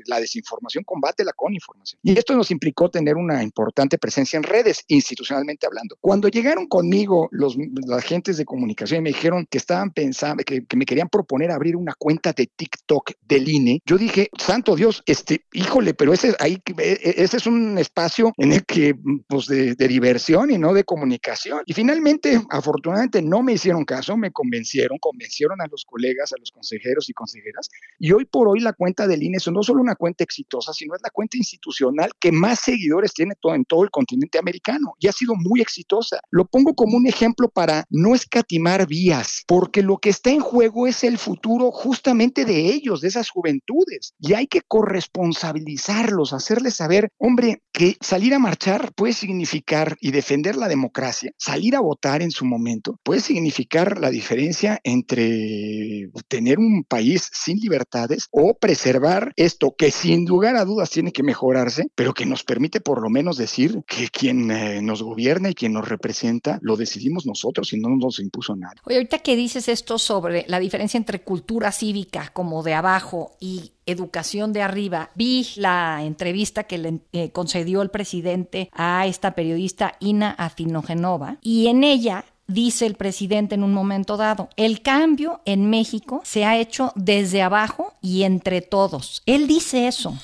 La 0.05 0.19
desinformación 0.19 0.83
combate 0.83 1.23
la 1.23 1.33
con 1.33 1.53
información. 1.53 1.99
Y 2.03 2.17
esto 2.17 2.35
nos 2.35 2.51
implicó 2.51 2.89
tener 2.89 3.15
una 3.15 3.43
importante 3.43 3.97
presencia 3.97 4.37
en 4.37 4.43
redes, 4.43 4.83
institucionalmente 4.87 5.65
hablando. 5.65 5.97
Cuando 6.01 6.27
llegaron 6.27 6.67
conmigo 6.67 7.29
los, 7.31 7.57
agentes 7.91 8.37
de 8.37 8.45
comunicación 8.45 8.99
y 8.99 9.03
me 9.03 9.09
dijeron 9.09 9.47
que 9.49 9.57
estaban 9.57 9.91
pensando, 9.91 10.43
que, 10.43 10.65
que 10.65 10.77
me 10.77 10.85
querían 10.85 11.09
proponer 11.09 11.51
abrir 11.51 11.75
una 11.75 11.93
cuenta 11.97 12.33
de 12.33 12.47
TikTok 12.47 13.11
del 13.21 13.47
INE, 13.47 13.81
yo 13.85 13.97
dije, 13.97 14.29
santo 14.37 14.75
Dios, 14.75 15.03
este, 15.05 15.45
híjole, 15.53 15.93
pero 15.93 16.13
ese, 16.13 16.35
ahí, 16.39 16.61
e, 16.77 16.99
e, 17.03 17.23
ese 17.23 17.37
es 17.37 17.47
un 17.47 17.77
espacio 17.77 18.33
en 18.37 18.53
el 18.53 18.65
que, 18.65 18.84
pues, 18.93 19.47
de, 19.47 19.75
diversión 19.75 20.51
y 20.51 20.57
no 20.57 20.73
de 20.73 20.83
comunicación. 20.83 21.61
Y 21.65 21.73
finalmente, 21.73 22.41
afortunadamente, 22.49 23.21
no 23.21 23.41
me 23.41 23.53
hicieron 23.53 23.85
caso, 23.85 24.17
me 24.17 24.31
convencieron, 24.31 24.97
convencieron 24.99 25.61
a 25.61 25.67
los 25.67 25.85
colegas, 25.85 26.33
a 26.33 26.39
los 26.39 26.51
consejeros 26.51 27.09
y 27.09 27.13
consejeras. 27.13 27.69
Y 27.99 28.11
hoy 28.11 28.25
por 28.25 28.47
hoy 28.47 28.59
la 28.59 28.73
cuenta 28.73 29.07
del 29.07 29.23
INE 29.23 29.37
es 29.37 29.47
no 29.47 29.63
solo 29.63 29.81
una 29.81 29.95
cuenta 29.95 30.23
exitosa, 30.23 30.73
sino 30.73 30.95
es 30.95 31.01
la 31.01 31.09
cuenta 31.09 31.37
institucional 31.37 32.11
que 32.19 32.31
más 32.31 32.59
seguidores 32.59 33.13
tiene 33.13 33.35
todo, 33.39 33.55
en 33.55 33.65
todo 33.65 33.83
el 33.83 33.91
continente 33.91 34.37
americano 34.37 34.95
y 34.99 35.07
ha 35.07 35.11
sido 35.11 35.35
muy 35.35 35.61
exitosa. 35.61 36.19
Lo 36.31 36.45
pongo 36.45 36.73
como 36.73 36.97
un 36.97 37.07
ejemplo 37.07 37.49
para 37.49 37.85
no 37.89 38.15
escatimar 38.15 38.87
vías, 38.87 39.43
porque 39.47 39.81
lo 39.81 39.97
que 39.97 40.09
está 40.09 40.31
en 40.31 40.41
juego 40.41 40.87
es 40.87 41.03
el 41.03 41.17
futuro 41.17 41.71
justamente 41.71 42.45
de 42.45 42.67
ellos, 42.67 43.01
de 43.01 43.07
esas 43.07 43.29
juventudes. 43.29 44.13
Y 44.19 44.33
hay 44.33 44.47
que 44.47 44.61
corresponsabilizarlos, 44.61 46.33
hacerles 46.33 46.75
saber, 46.75 47.09
hombre, 47.17 47.61
que 47.71 47.97
salir 48.01 48.33
a 48.33 48.39
marchar 48.39 48.74
puede 48.95 49.13
significar 49.13 49.97
y 49.99 50.11
defender 50.11 50.55
la 50.55 50.67
democracia, 50.67 51.31
salir 51.37 51.75
a 51.75 51.79
votar 51.79 52.21
en 52.21 52.31
su 52.31 52.45
momento, 52.45 52.99
puede 53.03 53.21
significar 53.21 53.99
la 53.99 54.09
diferencia 54.09 54.79
entre 54.83 56.09
tener 56.27 56.59
un 56.59 56.83
país 56.87 57.29
sin 57.33 57.57
libertades 57.57 58.27
o 58.31 58.55
preservar 58.55 59.33
esto 59.35 59.75
que 59.77 59.91
sin 59.91 60.25
lugar 60.25 60.55
a 60.55 60.65
dudas 60.65 60.89
tiene 60.89 61.11
que 61.11 61.23
mejorarse, 61.23 61.87
pero 61.95 62.13
que 62.13 62.25
nos 62.25 62.43
permite 62.43 62.81
por 62.81 63.01
lo 63.01 63.09
menos 63.09 63.37
decir 63.37 63.81
que 63.87 64.07
quien 64.09 64.51
eh, 64.51 64.81
nos 64.81 65.03
gobierna 65.03 65.49
y 65.49 65.55
quien 65.55 65.73
nos 65.73 65.87
representa 65.87 66.59
lo 66.61 66.75
decidimos 66.75 67.25
nosotros 67.25 67.73
y 67.73 67.79
no 67.79 67.89
nos 67.89 68.19
impuso 68.19 68.55
nada. 68.55 68.75
Oye, 68.85 68.97
ahorita 68.97 69.19
que 69.19 69.35
dices 69.35 69.67
esto 69.67 69.97
sobre 69.97 70.45
la 70.47 70.59
diferencia 70.59 70.97
entre 70.97 71.21
cultura 71.21 71.71
cívica 71.71 72.31
como 72.33 72.63
de 72.63 72.73
abajo 72.73 73.35
y 73.39 73.71
educación 73.85 74.53
de 74.53 74.61
arriba. 74.61 75.11
Vi 75.15 75.47
la 75.55 76.03
entrevista 76.03 76.63
que 76.63 76.77
le 76.77 76.99
eh, 77.13 77.31
concedió 77.31 77.81
el 77.81 77.89
presidente 77.89 78.69
a 78.73 79.05
esta 79.05 79.35
periodista 79.35 79.95
Ina 79.99 80.31
Afinogenova 80.31 81.37
y 81.41 81.67
en 81.67 81.83
ella 81.83 82.25
dice 82.47 82.85
el 82.85 82.95
presidente 82.95 83.55
en 83.55 83.63
un 83.63 83.73
momento 83.73 84.17
dado, 84.17 84.49
el 84.55 84.81
cambio 84.81 85.41
en 85.45 85.69
México 85.69 86.21
se 86.23 86.45
ha 86.45 86.57
hecho 86.57 86.91
desde 86.95 87.41
abajo 87.41 87.93
y 88.01 88.23
entre 88.23 88.61
todos. 88.61 89.23
Él 89.25 89.47
dice 89.47 89.87
eso. 89.87 90.17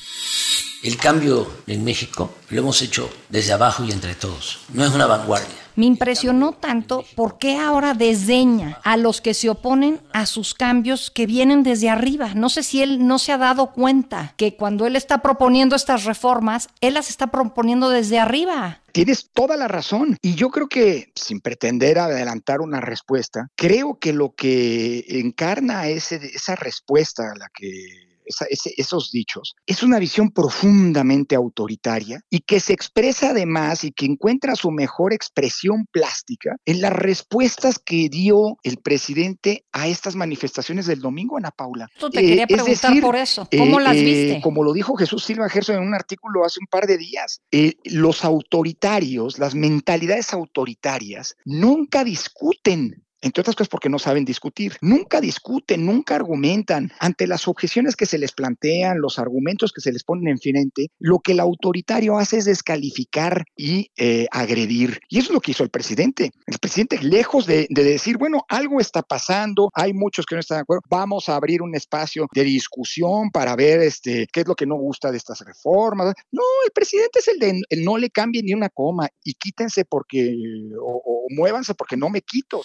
El 0.83 0.97
cambio 0.97 1.47
en 1.67 1.83
México 1.83 2.33
lo 2.49 2.61
hemos 2.61 2.81
hecho 2.81 3.09
desde 3.29 3.53
abajo 3.53 3.83
y 3.83 3.91
entre 3.91 4.15
todos. 4.15 4.59
No 4.73 4.83
es 4.83 4.91
una 4.93 5.05
vanguardia 5.05 5.61
me 5.75 5.85
impresionó 5.85 6.53
tanto 6.53 7.03
por 7.15 7.37
qué 7.37 7.57
ahora 7.57 7.93
desdeña 7.93 8.79
a 8.83 8.97
los 8.97 9.21
que 9.21 9.33
se 9.33 9.49
oponen 9.49 9.99
a 10.13 10.25
sus 10.25 10.53
cambios 10.53 11.11
que 11.11 11.25
vienen 11.25 11.63
desde 11.63 11.89
arriba. 11.89 12.33
No 12.33 12.49
sé 12.49 12.63
si 12.63 12.81
él 12.81 13.07
no 13.07 13.19
se 13.19 13.31
ha 13.31 13.37
dado 13.37 13.71
cuenta 13.71 14.33
que 14.37 14.55
cuando 14.55 14.85
él 14.85 14.95
está 14.95 15.21
proponiendo 15.21 15.75
estas 15.75 16.05
reformas, 16.05 16.69
él 16.81 16.93
las 16.93 17.09
está 17.09 17.27
proponiendo 17.27 17.89
desde 17.89 18.19
arriba. 18.19 18.81
Tienes 18.91 19.29
toda 19.33 19.55
la 19.55 19.67
razón. 19.67 20.17
Y 20.21 20.35
yo 20.35 20.49
creo 20.49 20.67
que, 20.67 21.11
sin 21.15 21.39
pretender 21.39 21.99
adelantar 21.99 22.61
una 22.61 22.81
respuesta, 22.81 23.47
creo 23.55 23.97
que 23.99 24.13
lo 24.13 24.33
que 24.35 25.05
encarna 25.07 25.87
ese, 25.87 26.17
esa 26.17 26.55
respuesta 26.55 27.31
a 27.31 27.37
la 27.37 27.47
que 27.53 28.10
esos 28.25 29.11
dichos, 29.11 29.55
es 29.65 29.83
una 29.83 29.99
visión 29.99 30.31
profundamente 30.31 31.35
autoritaria 31.35 32.21
y 32.29 32.39
que 32.39 32.59
se 32.59 32.73
expresa 32.73 33.31
además 33.31 33.83
y 33.83 33.91
que 33.91 34.05
encuentra 34.05 34.55
su 34.55 34.71
mejor 34.71 35.13
expresión 35.13 35.85
plástica 35.91 36.55
en 36.65 36.81
las 36.81 36.93
respuestas 36.93 37.79
que 37.79 38.09
dio 38.09 38.57
el 38.63 38.77
presidente 38.77 39.65
a 39.71 39.87
estas 39.87 40.15
manifestaciones 40.15 40.85
del 40.85 40.99
domingo, 40.99 41.37
Ana 41.37 41.51
Paula. 41.51 41.87
Tú 41.99 42.09
te 42.09 42.21
quería 42.21 42.43
eh, 42.43 42.47
preguntar 42.47 42.99
por 43.01 43.15
eso. 43.15 43.47
¿Cómo 43.57 43.79
las 43.79 43.95
eh, 43.95 44.03
viste? 44.03 44.41
como 44.41 44.63
lo 44.63 44.73
dijo 44.73 44.95
Jesús 44.95 45.23
Silva 45.23 45.49
Gerson 45.49 45.77
en 45.77 45.83
un 45.83 45.93
artículo 45.93 46.45
hace 46.45 46.59
un 46.59 46.67
par 46.67 46.87
de 46.87 46.97
días, 46.97 47.41
eh, 47.51 47.75
los 47.85 48.23
autoritarios, 48.25 49.39
las 49.39 49.55
mentalidades 49.55 50.33
autoritarias, 50.33 51.35
nunca 51.45 52.03
discuten 52.03 53.03
entre 53.21 53.41
otras 53.41 53.55
cosas 53.55 53.69
porque 53.69 53.89
no 53.89 53.99
saben 53.99 54.25
discutir. 54.25 54.77
Nunca 54.81 55.21
discuten, 55.21 55.85
nunca 55.85 56.15
argumentan. 56.15 56.91
Ante 56.99 57.27
las 57.27 57.47
objeciones 57.47 57.95
que 57.95 58.05
se 58.05 58.17
les 58.17 58.31
plantean, 58.31 58.99
los 58.99 59.19
argumentos 59.19 59.71
que 59.71 59.81
se 59.81 59.91
les 59.91 60.03
ponen 60.03 60.27
en 60.27 60.39
frente, 60.39 60.87
lo 60.99 61.19
que 61.19 61.33
el 61.33 61.39
autoritario 61.39 62.17
hace 62.17 62.37
es 62.37 62.45
descalificar 62.45 63.45
y 63.55 63.91
eh, 63.97 64.27
agredir. 64.31 64.99
Y 65.09 65.19
eso 65.19 65.29
es 65.29 65.33
lo 65.33 65.41
que 65.41 65.51
hizo 65.51 65.63
el 65.63 65.69
presidente. 65.69 66.31
El 66.45 66.57
presidente, 66.57 66.99
lejos 67.01 67.45
de, 67.45 67.67
decir, 67.69 68.17
bueno, 68.17 68.43
algo 68.47 68.79
está 68.79 69.01
pasando, 69.01 69.69
hay 69.73 69.93
muchos 69.93 70.25
que 70.25 70.35
no 70.35 70.41
están 70.41 70.57
de 70.57 70.61
acuerdo, 70.61 70.83
vamos 70.89 71.29
a 71.29 71.35
abrir 71.35 71.61
un 71.61 71.75
espacio 71.75 72.27
de 72.33 72.43
discusión 72.43 73.29
para 73.31 73.55
ver 73.55 73.81
este, 73.81 74.27
qué 74.31 74.41
es 74.41 74.47
lo 74.47 74.55
que 74.55 74.65
no 74.65 74.75
gusta 74.75 75.11
de 75.11 75.17
estas 75.17 75.39
reformas. 75.41 76.13
No, 76.31 76.43
el 76.65 76.71
presidente 76.71 77.19
es 77.19 77.27
el 77.27 77.39
de 77.39 77.61
no 77.77 77.97
le 77.97 78.09
cambien 78.09 78.45
ni 78.45 78.53
una 78.53 78.69
coma 78.69 79.09
y 79.23 79.33
quítense 79.33 79.85
porque, 79.85 80.35
o 80.79 81.25
muévanse 81.29 81.73
porque 81.73 81.97
no 81.97 82.09
me 82.09 82.21
quito 82.21 82.61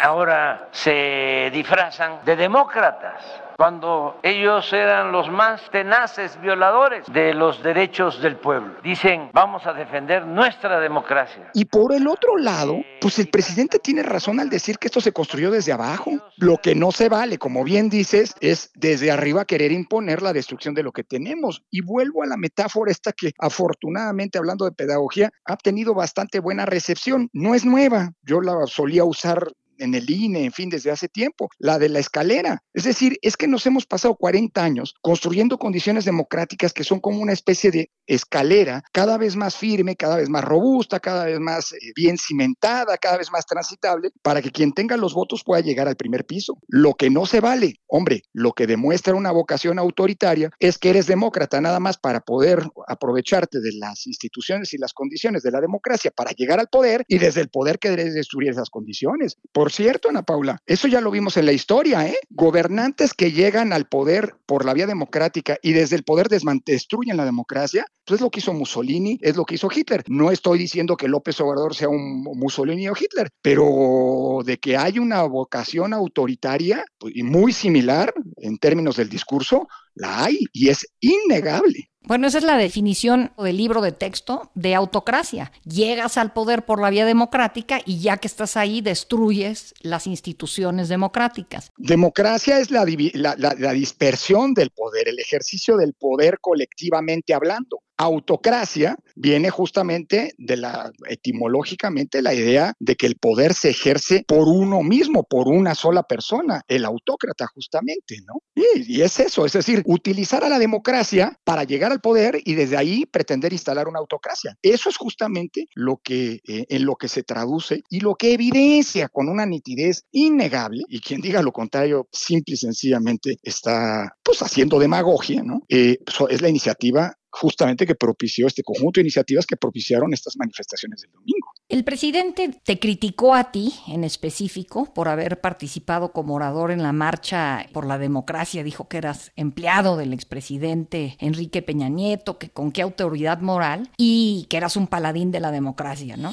ahora 0.00 0.68
se 0.72 1.50
disfrazan 1.52 2.24
de 2.24 2.36
demócratas 2.36 3.22
cuando 3.56 4.20
ellos 4.22 4.70
eran 4.72 5.12
los 5.12 5.30
más 5.30 5.62
tenaces 5.70 6.38
violadores 6.40 7.06
de 7.10 7.32
los 7.32 7.62
derechos 7.62 8.20
del 8.20 8.36
pueblo. 8.36 8.74
Dicen, 8.82 9.30
vamos 9.32 9.66
a 9.66 9.72
defender 9.72 10.26
nuestra 10.26 10.78
democracia. 10.78 11.50
Y 11.54 11.64
por 11.64 11.94
el 11.94 12.06
otro 12.06 12.36
lado, 12.36 12.76
pues 13.00 13.18
el 13.18 13.28
presidente 13.28 13.78
tiene 13.78 14.02
razón 14.02 14.40
al 14.40 14.50
decir 14.50 14.78
que 14.78 14.88
esto 14.88 15.00
se 15.00 15.12
construyó 15.12 15.50
desde 15.50 15.72
abajo. 15.72 16.12
Lo 16.36 16.58
que 16.58 16.74
no 16.74 16.92
se 16.92 17.08
vale, 17.08 17.38
como 17.38 17.64
bien 17.64 17.88
dices, 17.88 18.34
es 18.40 18.70
desde 18.74 19.10
arriba 19.10 19.46
querer 19.46 19.72
imponer 19.72 20.20
la 20.20 20.34
destrucción 20.34 20.74
de 20.74 20.82
lo 20.82 20.92
que 20.92 21.04
tenemos. 21.04 21.62
Y 21.70 21.80
vuelvo 21.80 22.22
a 22.22 22.26
la 22.26 22.36
metáfora 22.36 22.90
esta 22.90 23.12
que 23.12 23.32
afortunadamente, 23.38 24.36
hablando 24.36 24.66
de 24.66 24.72
pedagogía, 24.72 25.30
ha 25.46 25.56
tenido 25.56 25.94
bastante 25.94 26.40
buena 26.40 26.66
recepción. 26.66 27.30
No 27.32 27.54
es 27.54 27.64
nueva, 27.64 28.10
yo 28.22 28.42
la 28.42 28.66
solía 28.66 29.04
usar 29.04 29.48
en 29.78 29.94
el 29.94 30.08
INE, 30.08 30.44
en 30.44 30.52
fin, 30.52 30.68
desde 30.68 30.90
hace 30.90 31.08
tiempo, 31.08 31.48
la 31.58 31.78
de 31.78 31.88
la 31.88 31.98
escalera. 31.98 32.62
Es 32.74 32.84
decir, 32.84 33.18
es 33.22 33.36
que 33.36 33.48
nos 33.48 33.66
hemos 33.66 33.86
pasado 33.86 34.16
40 34.16 34.62
años 34.62 34.94
construyendo 35.00 35.58
condiciones 35.58 36.04
democráticas 36.04 36.72
que 36.72 36.84
son 36.84 37.00
como 37.00 37.20
una 37.20 37.32
especie 37.32 37.70
de 37.70 37.90
escalera 38.06 38.82
cada 38.92 39.18
vez 39.18 39.36
más 39.36 39.56
firme, 39.56 39.96
cada 39.96 40.16
vez 40.16 40.28
más 40.28 40.44
robusta, 40.44 41.00
cada 41.00 41.24
vez 41.24 41.40
más 41.40 41.72
eh, 41.72 41.76
bien 41.94 42.18
cimentada, 42.18 42.96
cada 42.98 43.18
vez 43.18 43.30
más 43.30 43.46
transitable, 43.46 44.10
para 44.22 44.42
que 44.42 44.50
quien 44.50 44.72
tenga 44.72 44.96
los 44.96 45.14
votos 45.14 45.42
pueda 45.44 45.60
llegar 45.60 45.88
al 45.88 45.96
primer 45.96 46.24
piso. 46.24 46.58
Lo 46.68 46.94
que 46.94 47.10
no 47.10 47.26
se 47.26 47.40
vale, 47.40 47.80
hombre, 47.86 48.22
lo 48.32 48.52
que 48.52 48.66
demuestra 48.66 49.14
una 49.14 49.32
vocación 49.32 49.78
autoritaria 49.78 50.50
es 50.58 50.78
que 50.78 50.90
eres 50.90 51.06
demócrata 51.06 51.60
nada 51.60 51.80
más 51.80 51.98
para 51.98 52.20
poder 52.20 52.68
aprovecharte 52.88 53.60
de 53.60 53.72
las 53.72 54.06
instituciones 54.06 54.72
y 54.72 54.78
las 54.78 54.92
condiciones 54.92 55.42
de 55.42 55.50
la 55.50 55.60
democracia 55.60 56.10
para 56.10 56.32
llegar 56.32 56.60
al 56.60 56.68
poder 56.68 57.04
y 57.08 57.18
desde 57.18 57.40
el 57.40 57.48
poder 57.48 57.78
querer 57.78 58.12
destruir 58.12 58.50
esas 58.50 58.70
condiciones. 58.70 59.36
Por 59.52 59.65
Por 59.66 59.72
cierto, 59.72 60.08
Ana 60.08 60.22
Paula, 60.22 60.62
eso 60.64 60.86
ya 60.86 61.00
lo 61.00 61.10
vimos 61.10 61.36
en 61.36 61.44
la 61.44 61.50
historia, 61.50 62.06
¿eh? 62.06 62.16
Gobernantes 62.30 63.14
que 63.14 63.32
llegan 63.32 63.72
al 63.72 63.88
poder 63.88 64.36
por 64.46 64.64
la 64.64 64.72
vía 64.72 64.86
democrática 64.86 65.58
y 65.60 65.72
desde 65.72 65.96
el 65.96 66.04
poder 66.04 66.28
destruyen 66.28 67.16
la 67.16 67.24
democracia, 67.24 67.84
pues 68.04 68.20
es 68.20 68.22
lo 68.22 68.30
que 68.30 68.38
hizo 68.38 68.52
Mussolini, 68.52 69.18
es 69.22 69.34
lo 69.34 69.44
que 69.44 69.56
hizo 69.56 69.68
Hitler. 69.74 70.04
No 70.06 70.30
estoy 70.30 70.60
diciendo 70.60 70.96
que 70.96 71.08
López 71.08 71.40
Obrador 71.40 71.74
sea 71.74 71.88
un 71.88 72.22
Mussolini 72.22 72.88
o 72.88 72.94
Hitler, 72.96 73.28
pero 73.42 74.38
de 74.44 74.56
que 74.58 74.76
hay 74.76 75.00
una 75.00 75.24
vocación 75.24 75.92
autoritaria 75.92 76.84
pues, 76.96 77.16
y 77.16 77.24
muy 77.24 77.52
similar 77.52 78.14
en 78.36 78.58
términos 78.58 78.94
del 78.94 79.08
discurso, 79.08 79.66
la 79.96 80.24
hay 80.24 80.38
y 80.52 80.68
es 80.68 80.86
innegable. 81.00 81.90
Bueno, 82.02 82.28
esa 82.28 82.38
es 82.38 82.44
la 82.44 82.56
definición 82.56 83.32
del 83.36 83.56
libro 83.56 83.80
de 83.80 83.90
texto 83.90 84.52
de 84.54 84.76
autocracia. 84.76 85.50
Llegas 85.64 86.16
al 86.18 86.32
poder 86.32 86.64
por 86.64 86.80
la 86.80 86.88
vía 86.88 87.04
democrática 87.04 87.80
y 87.84 87.98
ya 87.98 88.18
que 88.18 88.28
estás 88.28 88.56
ahí 88.56 88.80
destruyes 88.80 89.74
las 89.80 90.06
instituciones 90.06 90.88
democráticas. 90.88 91.72
Democracia 91.76 92.60
es 92.60 92.70
la, 92.70 92.84
la 92.84 93.72
dispersión 93.72 94.54
del 94.54 94.70
poder, 94.70 95.08
el 95.08 95.18
ejercicio 95.18 95.76
del 95.76 95.94
poder 95.94 96.38
colectivamente 96.40 97.34
hablando. 97.34 97.80
Autocracia 97.98 98.96
viene 99.14 99.50
justamente 99.50 100.34
de 100.36 100.56
la, 100.56 100.92
etimológicamente, 101.08 102.20
la 102.20 102.34
idea 102.34 102.74
de 102.78 102.96
que 102.96 103.06
el 103.06 103.16
poder 103.16 103.54
se 103.54 103.70
ejerce 103.70 104.24
por 104.26 104.48
uno 104.48 104.82
mismo, 104.82 105.24
por 105.24 105.48
una 105.48 105.74
sola 105.74 106.02
persona, 106.02 106.62
el 106.68 106.84
autócrata 106.84 107.46
justamente, 107.46 108.18
¿no? 108.26 108.42
Y, 108.54 109.00
es 109.00 109.18
eso, 109.20 109.46
es 109.46 109.52
decir, 109.52 109.82
utilizar 109.86 110.44
a 110.44 110.48
la 110.48 110.58
democracia 110.58 111.38
para 111.44 111.64
llegar 111.64 111.92
al 111.92 112.00
poder 112.00 112.40
y 112.44 112.54
desde 112.54 112.76
ahí 112.76 113.06
pretender 113.06 113.52
instalar 113.52 113.88
una 113.88 113.98
autocracia. 113.98 114.56
Eso 114.62 114.90
es 114.90 114.96
justamente 114.96 115.66
lo 115.74 116.00
que, 116.02 116.40
eh, 116.46 116.66
en 116.68 116.84
lo 116.84 116.96
que 116.96 117.08
se 117.08 117.22
traduce 117.22 117.82
y 117.88 118.00
lo 118.00 118.14
que 118.14 118.34
evidencia 118.34 119.08
con 119.08 119.28
una 119.28 119.46
nitidez 119.46 120.04
innegable, 120.12 120.82
y 120.88 121.00
quien 121.00 121.20
diga 121.20 121.42
lo 121.42 121.52
contrario, 121.52 122.08
simple 122.12 122.54
y 122.54 122.58
sencillamente 122.58 123.36
está 123.42 124.16
pues 124.22 124.42
haciendo 124.42 124.78
demagogia, 124.78 125.42
¿no? 125.42 125.62
Eh, 125.68 125.98
es 126.28 126.42
la 126.42 126.48
iniciativa 126.48 127.14
justamente 127.40 127.86
que 127.86 127.94
propició 127.94 128.46
este 128.46 128.62
conjunto 128.62 128.98
de 128.98 129.02
iniciativas 129.02 129.46
que 129.46 129.56
propiciaron 129.56 130.12
estas 130.12 130.36
manifestaciones 130.36 131.02
del 131.02 131.12
domingo. 131.12 131.52
El 131.68 131.84
presidente 131.84 132.60
te 132.62 132.78
criticó 132.78 133.34
a 133.34 133.50
ti 133.50 133.74
en 133.88 134.04
específico 134.04 134.92
por 134.94 135.08
haber 135.08 135.40
participado 135.40 136.12
como 136.12 136.34
orador 136.34 136.70
en 136.70 136.82
la 136.82 136.92
marcha 136.92 137.66
por 137.72 137.86
la 137.86 137.98
democracia. 137.98 138.62
Dijo 138.62 138.88
que 138.88 138.98
eras 138.98 139.32
empleado 139.36 139.96
del 139.96 140.12
expresidente 140.12 141.16
Enrique 141.18 141.62
Peña 141.62 141.88
Nieto, 141.88 142.38
que 142.38 142.50
con 142.50 142.72
qué 142.72 142.82
autoridad 142.82 143.40
moral 143.40 143.90
y 143.96 144.46
que 144.48 144.56
eras 144.56 144.76
un 144.76 144.86
paladín 144.86 145.32
de 145.32 145.40
la 145.40 145.50
democracia, 145.50 146.16
¿no? 146.16 146.32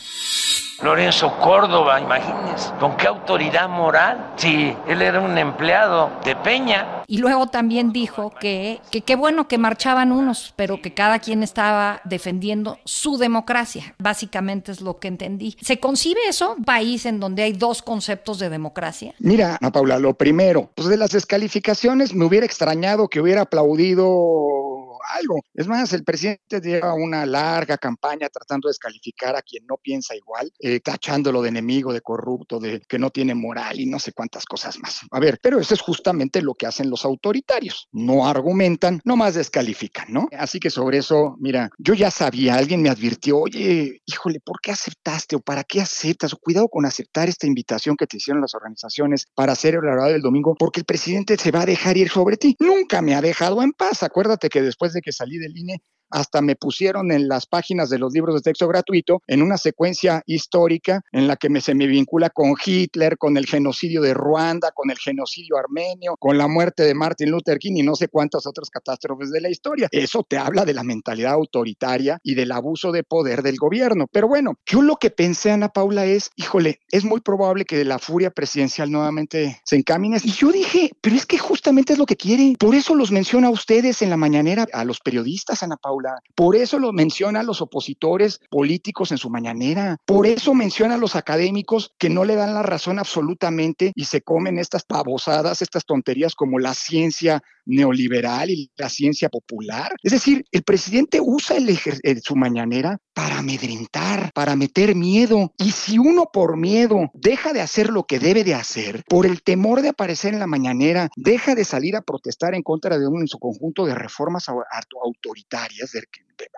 Lorenzo 0.82 1.38
Córdoba, 1.40 2.02
imagínense, 2.02 2.72
con 2.80 2.98
qué 2.98 3.08
autoridad 3.08 3.70
moral, 3.70 4.34
si 4.36 4.76
él 4.88 5.02
era 5.02 5.20
un 5.22 5.38
empleado 5.38 6.12
de 6.26 6.36
Peña. 6.36 7.04
Y 7.08 7.20
luego 7.20 7.48
también 7.48 7.94
dijo 7.94 8.32
que 8.40 8.82
qué 9.06 9.16
bueno 9.16 9.48
que 9.48 9.58
marchaban 9.58 10.12
unos, 10.12 10.54
pero 10.56 10.82
que 10.82 10.94
cada 10.94 11.20
quien 11.20 11.44
estaba 11.44 12.02
defendiendo 12.06 12.80
su 12.86 13.18
democracia. 13.18 13.94
Básicamente 14.00 14.72
es 14.72 14.82
lo 14.82 14.98
que 14.98 15.10
entendí. 15.10 15.56
¿Se 15.62 15.80
concibe 15.80 16.20
eso, 16.28 16.56
un 16.58 16.64
país 16.64 17.06
en 17.06 17.20
donde 17.20 17.44
hay 17.44 17.54
dos 17.54 17.82
conceptos 17.82 18.40
de 18.40 18.50
democracia? 18.50 19.14
Mira, 19.20 19.58
Ana 19.62 19.72
Paula, 19.72 20.00
lo 20.00 20.16
primero, 20.16 20.70
pues 20.76 20.88
de 20.88 20.98
las 20.98 21.12
descalificaciones 21.12 22.14
me 22.14 22.26
hubiera 22.26 22.46
extrañado 22.46 23.08
que 23.08 23.22
hubiera 23.22 23.42
aplaudido 23.42 24.63
algo. 25.10 25.42
Es 25.54 25.68
más, 25.68 25.94
el 25.94 26.04
presidente 26.04 26.62
lleva 26.62 26.94
una 26.94 27.26
larga 27.26 27.78
campaña 27.78 28.30
tratando 28.30 28.68
de 28.68 28.72
descalificar 28.72 29.36
a 29.36 29.42
quien 29.42 29.66
no 29.66 29.78
piensa 29.78 30.16
igual, 30.16 30.52
eh, 30.60 30.80
tachándolo 30.80 31.42
de 31.42 31.50
enemigo, 31.50 31.94
de 31.94 32.02
corrupto, 32.02 32.60
de 32.60 32.82
que 32.82 33.00
no 33.00 33.10
tiene 33.10 33.36
moral 33.36 33.80
y 33.80 33.86
no 33.86 34.00
sé 34.00 34.14
cuántas 34.14 34.46
cosas 34.46 34.80
más. 34.80 35.02
A 35.12 35.20
ver, 35.20 35.40
pero 35.42 35.60
eso 35.60 35.74
es 35.74 35.82
justamente 35.82 36.42
lo 36.42 36.54
que 36.54 36.66
hacen 36.66 36.90
los 36.90 37.06
autoritarios. 37.06 37.88
No 37.92 38.28
argumentan, 38.28 39.02
nomás 39.04 39.36
descalifican, 39.36 40.08
¿no? 40.10 40.28
Así 40.38 40.60
que 40.60 40.70
sobre 40.70 41.00
eso, 41.00 41.36
mira, 41.40 41.70
yo 41.78 41.94
ya 41.94 42.12
sabía, 42.12 42.56
alguien 42.56 42.82
me 42.82 42.90
advirtió, 42.90 43.40
oye, 43.40 44.02
híjole, 44.06 44.40
¿por 44.40 44.60
qué 44.62 44.72
aceptaste 44.72 45.36
o 45.36 45.40
para 45.40 45.64
qué 45.64 45.82
aceptas? 45.82 46.36
Cuidado 46.36 46.68
con 46.68 46.86
aceptar 46.86 47.30
esta 47.30 47.48
invitación 47.48 47.96
que 47.96 48.08
te 48.08 48.18
hicieron 48.18 48.42
las 48.42 48.56
organizaciones 48.56 49.28
para 49.36 49.54
hacer 49.54 49.76
el 49.76 49.86
horario 49.86 50.14
del 50.14 50.22
domingo, 50.22 50.56
porque 50.58 50.80
el 50.80 50.86
presidente 50.86 51.38
se 51.38 51.52
va 51.52 51.62
a 51.62 51.66
dejar 51.66 51.98
ir 51.98 52.10
sobre 52.10 52.38
ti. 52.38 52.56
Nunca 52.60 53.02
me 53.02 53.16
ha 53.16 53.22
dejado 53.22 53.62
en 53.62 53.72
paz. 53.72 54.04
Acuérdate 54.04 54.50
que 54.50 54.62
después 54.62 54.93
de 54.94 55.02
que 55.02 55.12
salí 55.12 55.38
del 55.38 55.58
INE, 55.58 55.82
hasta 56.14 56.42
me 56.42 56.56
pusieron 56.56 57.12
en 57.12 57.28
las 57.28 57.48
páginas 57.48 57.90
de 57.90 57.98
los 57.98 58.14
libros 58.14 58.36
de 58.36 58.42
texto 58.42 58.68
gratuito 58.68 59.22
en 59.28 59.42
una 59.42 59.58
secuencia 59.58 60.22
histórica 60.28 61.02
en 61.12 61.28
la 61.28 61.36
que 61.36 61.50
me, 61.50 61.60
se 61.60 61.74
me 61.74 61.88
vincula 61.88 62.30
con 62.30 62.54
Hitler, 62.64 63.18
con 63.18 63.36
el 63.36 63.48
genocidio 63.48 64.02
de 64.02 64.14
Ruanda, 64.14 64.72
con 64.74 64.92
el 64.92 65.00
genocidio 65.00 65.58
armenio, 65.58 66.16
con 66.20 66.38
la 66.38 66.48
muerte 66.48 66.84
de 66.84 66.94
Martin 66.94 67.32
Luther 67.32 67.58
King 67.58 67.78
y 67.78 67.84
no 67.84 67.96
sé 67.96 68.10
cuántas 68.10 68.46
otras 68.46 68.70
catástrofes 68.70 69.32
de 69.32 69.42
la 69.42 69.50
historia. 69.50 69.88
Eso 69.92 70.24
te 70.24 70.38
habla 70.38 70.66
de 70.66 70.76
la 70.76 70.84
mentalidad 70.84 71.34
autoritaria 71.34 72.20
y 72.24 72.36
del 72.36 72.52
abuso 72.52 72.92
de 72.92 73.04
poder 73.04 73.42
del 73.42 73.58
gobierno. 73.58 74.06
Pero 74.12 74.28
bueno, 74.28 74.54
yo 74.68 74.84
lo 74.84 74.98
que 74.98 75.10
pensé, 75.10 75.52
Ana 75.52 75.70
Paula, 75.70 76.06
es, 76.06 76.30
híjole, 76.36 76.80
es 76.92 77.04
muy 77.06 77.22
probable 77.22 77.66
que 77.66 77.84
la 77.86 77.98
furia 77.98 78.30
presidencial 78.30 78.92
nuevamente 78.92 79.62
se 79.66 79.78
encamine. 79.78 80.20
Y 80.24 80.32
yo 80.32 80.52
dije, 80.52 80.92
pero 81.02 81.16
es 81.16 81.26
que 81.26 81.40
justamente 81.40 81.94
es 81.94 82.00
lo 82.00 82.06
que 82.06 82.18
quiere. 82.18 82.54
Por 82.60 82.76
eso 82.76 82.94
los 82.94 83.12
menciona 83.12 83.48
a 83.48 83.52
ustedes 83.52 84.04
en 84.04 84.12
la 84.12 84.18
mañanera, 84.18 84.68
a 84.74 84.86
los 84.86 85.00
periodistas, 85.00 85.64
Ana 85.64 85.78
Paula 85.78 86.03
por 86.36 86.56
eso 86.56 86.80
lo 86.80 86.92
mencionan 86.94 87.46
los 87.46 87.62
opositores 87.62 88.40
políticos 88.50 89.12
en 89.12 89.18
su 89.18 89.30
mañanera. 89.30 89.98
Por 90.06 90.28
eso 90.28 90.54
menciona 90.54 90.96
a 90.96 90.98
los 90.98 91.16
académicos 91.16 91.94
que 91.98 92.10
no 92.10 92.26
le 92.26 92.36
dan 92.36 92.54
la 92.54 92.64
razón 92.64 93.00
absolutamente 93.00 93.92
y 93.96 94.06
se 94.06 94.22
comen 94.22 94.60
estas 94.60 94.84
pavosadas, 94.84 95.62
estas 95.62 95.86
tonterías 95.86 96.36
como 96.36 96.60
la 96.60 96.74
ciencia 96.74 97.42
neoliberal 97.66 98.50
y 98.50 98.72
la 98.76 98.90
ciencia 98.90 99.30
popular. 99.30 99.94
Es 100.04 100.12
decir, 100.12 100.46
el 100.52 100.64
presidente 100.64 101.20
usa 101.22 101.58
el 101.58 102.22
su 102.22 102.36
mañanera 102.36 103.00
para 103.14 103.40
amedrentar, 103.40 104.32
para 104.34 104.56
meter 104.56 104.96
miedo. 104.96 105.54
Y 105.58 105.72
si 105.72 105.98
uno 105.98 106.30
por 106.32 106.58
miedo 106.58 107.12
deja 107.14 107.54
de 107.54 107.62
hacer 107.62 107.90
lo 107.90 108.04
que 108.06 108.20
debe 108.20 108.44
de 108.44 108.56
hacer, 108.56 109.04
por 109.08 109.26
el 109.26 109.44
temor 109.44 109.82
de 109.82 109.90
aparecer 109.90 110.34
en 110.34 110.40
la 110.40 110.48
mañanera, 110.48 111.10
deja 111.16 111.56
de 111.56 111.66
salir 111.66 111.96
a 111.96 112.02
protestar 112.02 112.56
en 112.56 112.64
contra 112.64 112.98
de 112.98 113.08
uno 113.08 113.22
en 113.22 113.28
su 113.28 113.40
conjunto 113.40 113.86
de 113.86 113.96
reformas 113.96 114.48
autoritarias, 114.50 115.92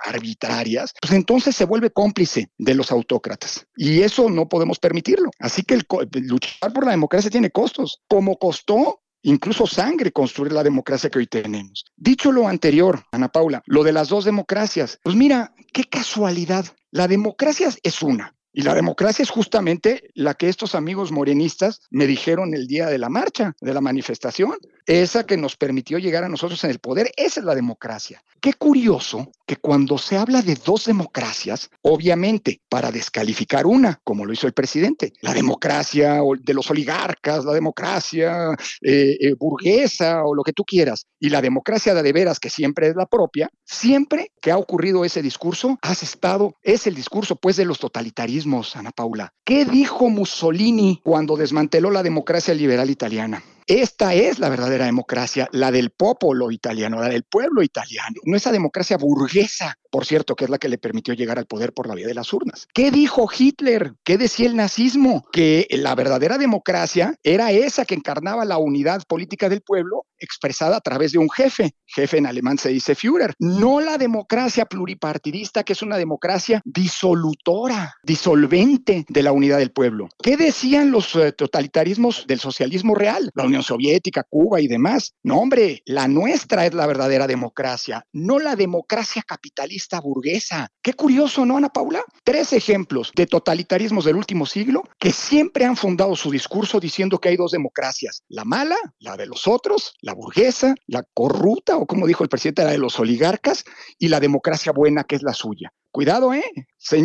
arbitrarias, 0.06 0.94
pues 1.02 1.14
entonces 1.14 1.56
se 1.56 1.66
vuelve 1.66 1.92
cómplice 1.92 2.50
de 2.58 2.76
los 2.76 2.92
autócratas. 2.92 3.66
Y 3.76 4.02
eso 4.02 4.30
no 4.30 4.48
podemos 4.48 4.80
permitirlo. 4.80 5.30
Así 5.40 5.64
que 5.64 5.80
luchar 6.14 6.74
por 6.74 6.86
la 6.86 6.92
democracia 6.92 7.30
tiene 7.30 7.52
costos, 7.52 8.02
como 8.08 8.38
costó 8.38 9.02
incluso 9.26 9.68
sangre 9.68 10.12
construir 10.12 10.54
la 10.54 10.64
democracia 10.64 11.10
que 11.10 11.20
hoy 11.20 11.28
tenemos. 11.28 11.86
Dicho 11.96 12.32
lo 12.32 12.48
anterior, 12.48 13.04
Ana 13.12 13.30
Paula, 13.30 13.62
lo 13.66 13.84
de 13.84 13.92
las 13.92 14.10
dos 14.10 14.24
democracias, 14.26 15.00
pues 15.04 15.16
mira, 15.16 15.54
qué 15.74 15.84
casualidad. 15.84 16.66
La 16.92 17.08
democracia 17.08 17.70
es 17.84 18.02
una, 18.02 18.36
y 18.58 18.62
la 18.62 18.74
democracia 18.74 19.24
es 19.24 19.30
justamente 19.30 20.12
la 20.14 20.34
que 20.34 20.48
estos 20.48 20.76
amigos 20.76 21.12
morenistas 21.12 21.82
me 21.90 22.08
dijeron 22.08 22.54
el 22.54 22.68
día 22.68 22.86
de 22.86 22.98
la 22.98 23.10
marcha, 23.10 23.54
de 23.60 23.74
la 23.74 23.82
manifestación, 23.82 24.56
esa 24.86 25.26
que 25.26 25.36
nos 25.36 25.58
permitió 25.58 25.98
llegar 25.98 26.24
a 26.24 26.30
nosotros 26.30 26.64
en 26.64 26.70
el 26.70 26.80
poder, 26.80 27.12
esa 27.18 27.42
es 27.42 27.46
la 27.46 27.54
democracia. 27.54 28.24
Qué 28.40 28.54
curioso 28.54 29.30
que 29.46 29.58
cuando 29.58 29.98
se 29.98 30.18
habla 30.18 30.42
de 30.42 30.56
dos 30.56 30.86
democracias, 30.86 31.70
obviamente 31.82 32.62
para 32.70 32.92
descalificar 32.92 33.66
una, 33.66 34.00
como 34.04 34.26
lo 34.26 34.34
hizo 34.34 34.48
el 34.48 34.54
presidente, 34.54 35.14
la 35.22 35.34
democracia 35.34 36.22
de 36.40 36.54
los 36.54 36.70
oligarcas, 36.70 37.46
la 37.46 37.54
democracia 37.54 38.56
eh, 38.82 39.18
eh, 39.20 39.34
burguesa 39.38 40.24
o 40.26 40.34
lo 40.34 40.44
que 40.44 40.54
tú 40.54 40.64
quieras, 40.64 41.06
y 41.20 41.30
la 41.30 41.42
democracia 41.42 41.94
de, 41.94 42.14
veras, 42.14 42.40
que 42.40 42.50
siempre 42.50 42.88
es 42.88 42.96
la 42.96 43.06
propia, 43.06 43.50
siempre 43.64 44.32
que 44.42 44.52
ha 44.52 44.58
ocurrido 44.58 45.06
ese 45.06 45.22
discurso, 45.22 45.78
has 45.82 46.04
estado, 46.04 46.56
es 46.64 46.88
el 46.88 46.96
discurso 46.96 47.36
pues 47.36 47.56
de 47.56 47.66
los 47.66 47.80
totalitarismos 47.80 48.76
Ana 48.76 48.92
Paula. 48.92 49.34
¿Qué 49.44 49.66
dijo 49.66 50.10
Mussolini 50.10 51.02
cuando 51.04 51.36
desmanteló 51.36 51.92
la 51.92 52.04
democracia 52.04 52.54
liberal 52.54 52.90
italiana? 52.90 53.44
Esta 53.68 54.14
es 54.14 54.38
la 54.38 54.50
verdadera 54.50 54.86
democracia, 54.86 55.50
la 55.52 55.72
del 55.72 55.90
popolo 55.90 56.52
italiano, 56.52 57.00
la 57.00 57.10
del 57.10 57.24
pueblo 57.24 57.64
italiano, 57.64 58.22
no 58.24 58.38
esa 58.38 58.52
democracia 58.52 58.98
burguesa, 58.98 59.80
por 59.96 60.06
cierto, 60.06 60.36
que 60.36 60.44
es 60.44 60.50
la 60.50 60.58
que 60.58 60.68
le 60.68 60.78
permitió 60.78 61.14
llegar 61.14 61.40
al 61.40 61.46
poder 61.46 61.72
por 61.72 61.88
la 61.88 61.96
vía 61.96 62.06
de 62.06 62.14
las 62.14 62.34
urnas. 62.34 62.68
¿Qué 62.74 62.92
dijo 62.92 63.30
Hitler? 63.34 63.94
¿Qué 64.04 64.18
decía 64.18 64.46
el 64.46 64.58
nazismo? 64.58 65.26
Que 65.32 65.68
la 65.72 65.96
verdadera 65.96 66.38
democracia 66.38 67.16
era 67.24 67.54
esa 67.54 67.86
que 67.86 67.96
encarnaba 67.96 68.44
la 68.44 68.58
unidad 68.58 69.04
política 69.08 69.48
del 69.48 69.62
pueblo 69.62 70.06
expresada 70.20 70.78
a 70.78 70.82
través 70.82 71.12
de 71.14 71.20
un 71.20 71.30
jefe. 71.30 71.76
Jefe 71.86 72.18
en 72.18 72.26
alemán 72.26 72.58
se 72.58 72.70
dice 72.70 72.96
Führer. 72.96 73.36
No 73.40 73.80
la 73.80 73.98
democracia 73.98 74.66
pluripartidista, 74.66 75.64
que 75.64 75.74
es 75.74 75.82
una 75.82 75.98
democracia 75.98 76.62
disolutora, 76.66 77.96
disolvente 78.04 79.06
de 79.08 79.24
la 79.24 79.32
unidad 79.32 79.60
del 79.60 79.72
pueblo. 79.72 80.10
¿Qué 80.22 80.36
decían 80.36 80.92
los 80.92 81.16
eh, 81.16 81.32
totalitarismos 81.32 82.26
del 82.28 82.40
socialismo 82.40 82.96
real? 82.96 83.30
La 83.34 83.46
Unión 83.46 83.64
Soviética, 83.64 84.24
Cuba 84.24 84.60
y 84.60 84.68
demás. 84.68 85.14
No, 85.24 85.40
hombre, 85.40 85.84
la 85.86 86.08
nuestra 86.08 86.66
es 86.66 86.74
la 86.74 86.88
verdadera 86.88 87.28
democracia, 87.28 88.06
no 88.12 88.40
la 88.40 88.56
democracia 88.56 89.24
capitalista 89.26 89.85
lista 89.86 90.00
burguesa. 90.00 90.68
Qué 90.82 90.94
curioso, 90.94 91.46
¿no, 91.46 91.58
Ana 91.58 91.70
Paula? 91.70 92.04
Tres 92.24 92.54
ejemplos 92.54 93.12
de 93.16 93.28
totalitarismos 93.28 94.06
del 94.06 94.16
último 94.16 94.48
siglo 94.48 94.84
que 94.98 95.12
siempre 95.12 95.64
han 95.64 95.78
fundado 95.78 96.16
su 96.16 96.32
discurso 96.32 96.80
diciendo 96.80 97.20
que 97.20 97.30
hay 97.30 97.38
dos 97.38 97.52
democracias, 97.52 98.24
la 98.28 98.46
mala, 98.46 98.78
la 98.98 99.16
de 99.16 99.28
los 99.28 99.48
otros, 99.48 99.94
la 100.02 100.14
burguesa, 100.14 100.74
la 100.88 101.04
corrupta, 101.14 101.78
o 101.78 101.86
como 101.86 102.08
dijo 102.08 102.24
el 102.24 102.30
presidente, 102.30 102.64
la 102.64 102.72
de 102.72 102.80
los 102.80 103.00
oligarcas, 103.00 103.64
y 104.00 104.08
la 104.08 104.20
democracia 104.20 104.72
buena, 104.72 105.04
que 105.04 105.18
es 105.18 105.22
la 105.22 105.34
suya. 105.34 105.72
Cuidado, 105.92 106.34
¿eh? 106.34 106.44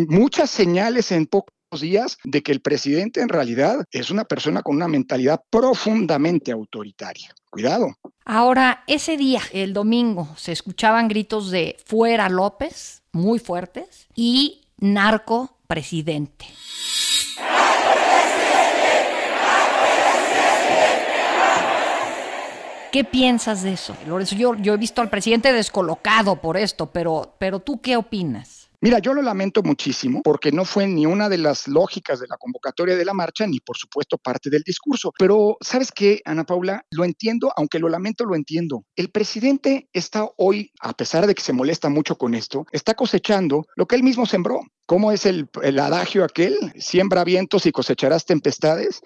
muchas 0.07 0.49
señales 0.49 1.11
en 1.11 1.27
pocos 1.27 1.53
días 1.79 2.17
de 2.23 2.43
que 2.43 2.51
el 2.51 2.59
presidente 2.59 3.21
en 3.21 3.29
realidad 3.29 3.85
es 3.91 4.11
una 4.11 4.25
persona 4.25 4.61
con 4.61 4.75
una 4.75 4.89
mentalidad 4.89 5.41
profundamente 5.49 6.51
autoritaria. 6.51 7.33
Cuidado. 7.49 7.95
Ahora, 8.25 8.83
ese 8.87 9.17
día, 9.17 9.41
el 9.53 9.73
domingo, 9.73 10.27
se 10.37 10.51
escuchaban 10.51 11.07
gritos 11.07 11.51
de 11.51 11.77
fuera 11.85 12.29
López, 12.29 13.03
muy 13.11 13.39
fuertes, 13.39 14.07
y 14.15 14.61
narco 14.77 15.57
presidente. 15.67 16.45
¿Qué 22.91 23.05
piensas 23.05 23.63
de 23.63 23.71
eso, 23.73 23.95
Lorenzo? 24.05 24.35
Yo, 24.35 24.53
he 24.73 24.77
visto 24.77 25.01
al 25.01 25.09
presidente 25.09 25.53
descolocado 25.53 26.41
por 26.41 26.57
esto, 26.57 26.91
pero, 26.91 27.35
pero 27.39 27.61
tú 27.61 27.79
qué 27.79 27.95
opinas? 27.95 28.60
Mira, 28.83 28.97
yo 28.97 29.13
lo 29.13 29.21
lamento 29.21 29.61
muchísimo 29.61 30.23
porque 30.23 30.51
no 30.51 30.65
fue 30.65 30.87
ni 30.87 31.05
una 31.05 31.29
de 31.29 31.37
las 31.37 31.67
lógicas 31.67 32.19
de 32.19 32.25
la 32.27 32.37
convocatoria 32.37 32.95
de 32.95 33.05
la 33.05 33.13
marcha, 33.13 33.45
ni 33.45 33.59
por 33.59 33.77
supuesto 33.77 34.17
parte 34.17 34.49
del 34.49 34.63
discurso. 34.63 35.13
Pero, 35.19 35.57
¿sabes 35.61 35.91
qué, 35.91 36.19
Ana 36.25 36.45
Paula? 36.45 36.83
Lo 36.89 37.05
entiendo, 37.05 37.53
aunque 37.55 37.77
lo 37.77 37.89
lamento, 37.89 38.25
lo 38.25 38.35
entiendo. 38.35 38.83
El 38.95 39.11
presidente 39.11 39.87
está 39.93 40.27
hoy, 40.37 40.71
a 40.79 40.93
pesar 40.93 41.27
de 41.27 41.35
que 41.35 41.43
se 41.43 41.53
molesta 41.53 41.89
mucho 41.89 42.17
con 42.17 42.33
esto, 42.33 42.65
está 42.71 42.95
cosechando 42.95 43.67
lo 43.75 43.85
que 43.85 43.95
él 43.95 44.01
mismo 44.01 44.25
sembró. 44.25 44.61
¿Cómo 44.87 45.11
es 45.11 45.27
el, 45.27 45.47
el 45.61 45.77
adagio 45.77 46.23
aquel? 46.23 46.57
Siembra 46.75 47.23
vientos 47.23 47.67
y 47.67 47.71
cosecharás 47.71 48.25
tempestades. 48.25 49.01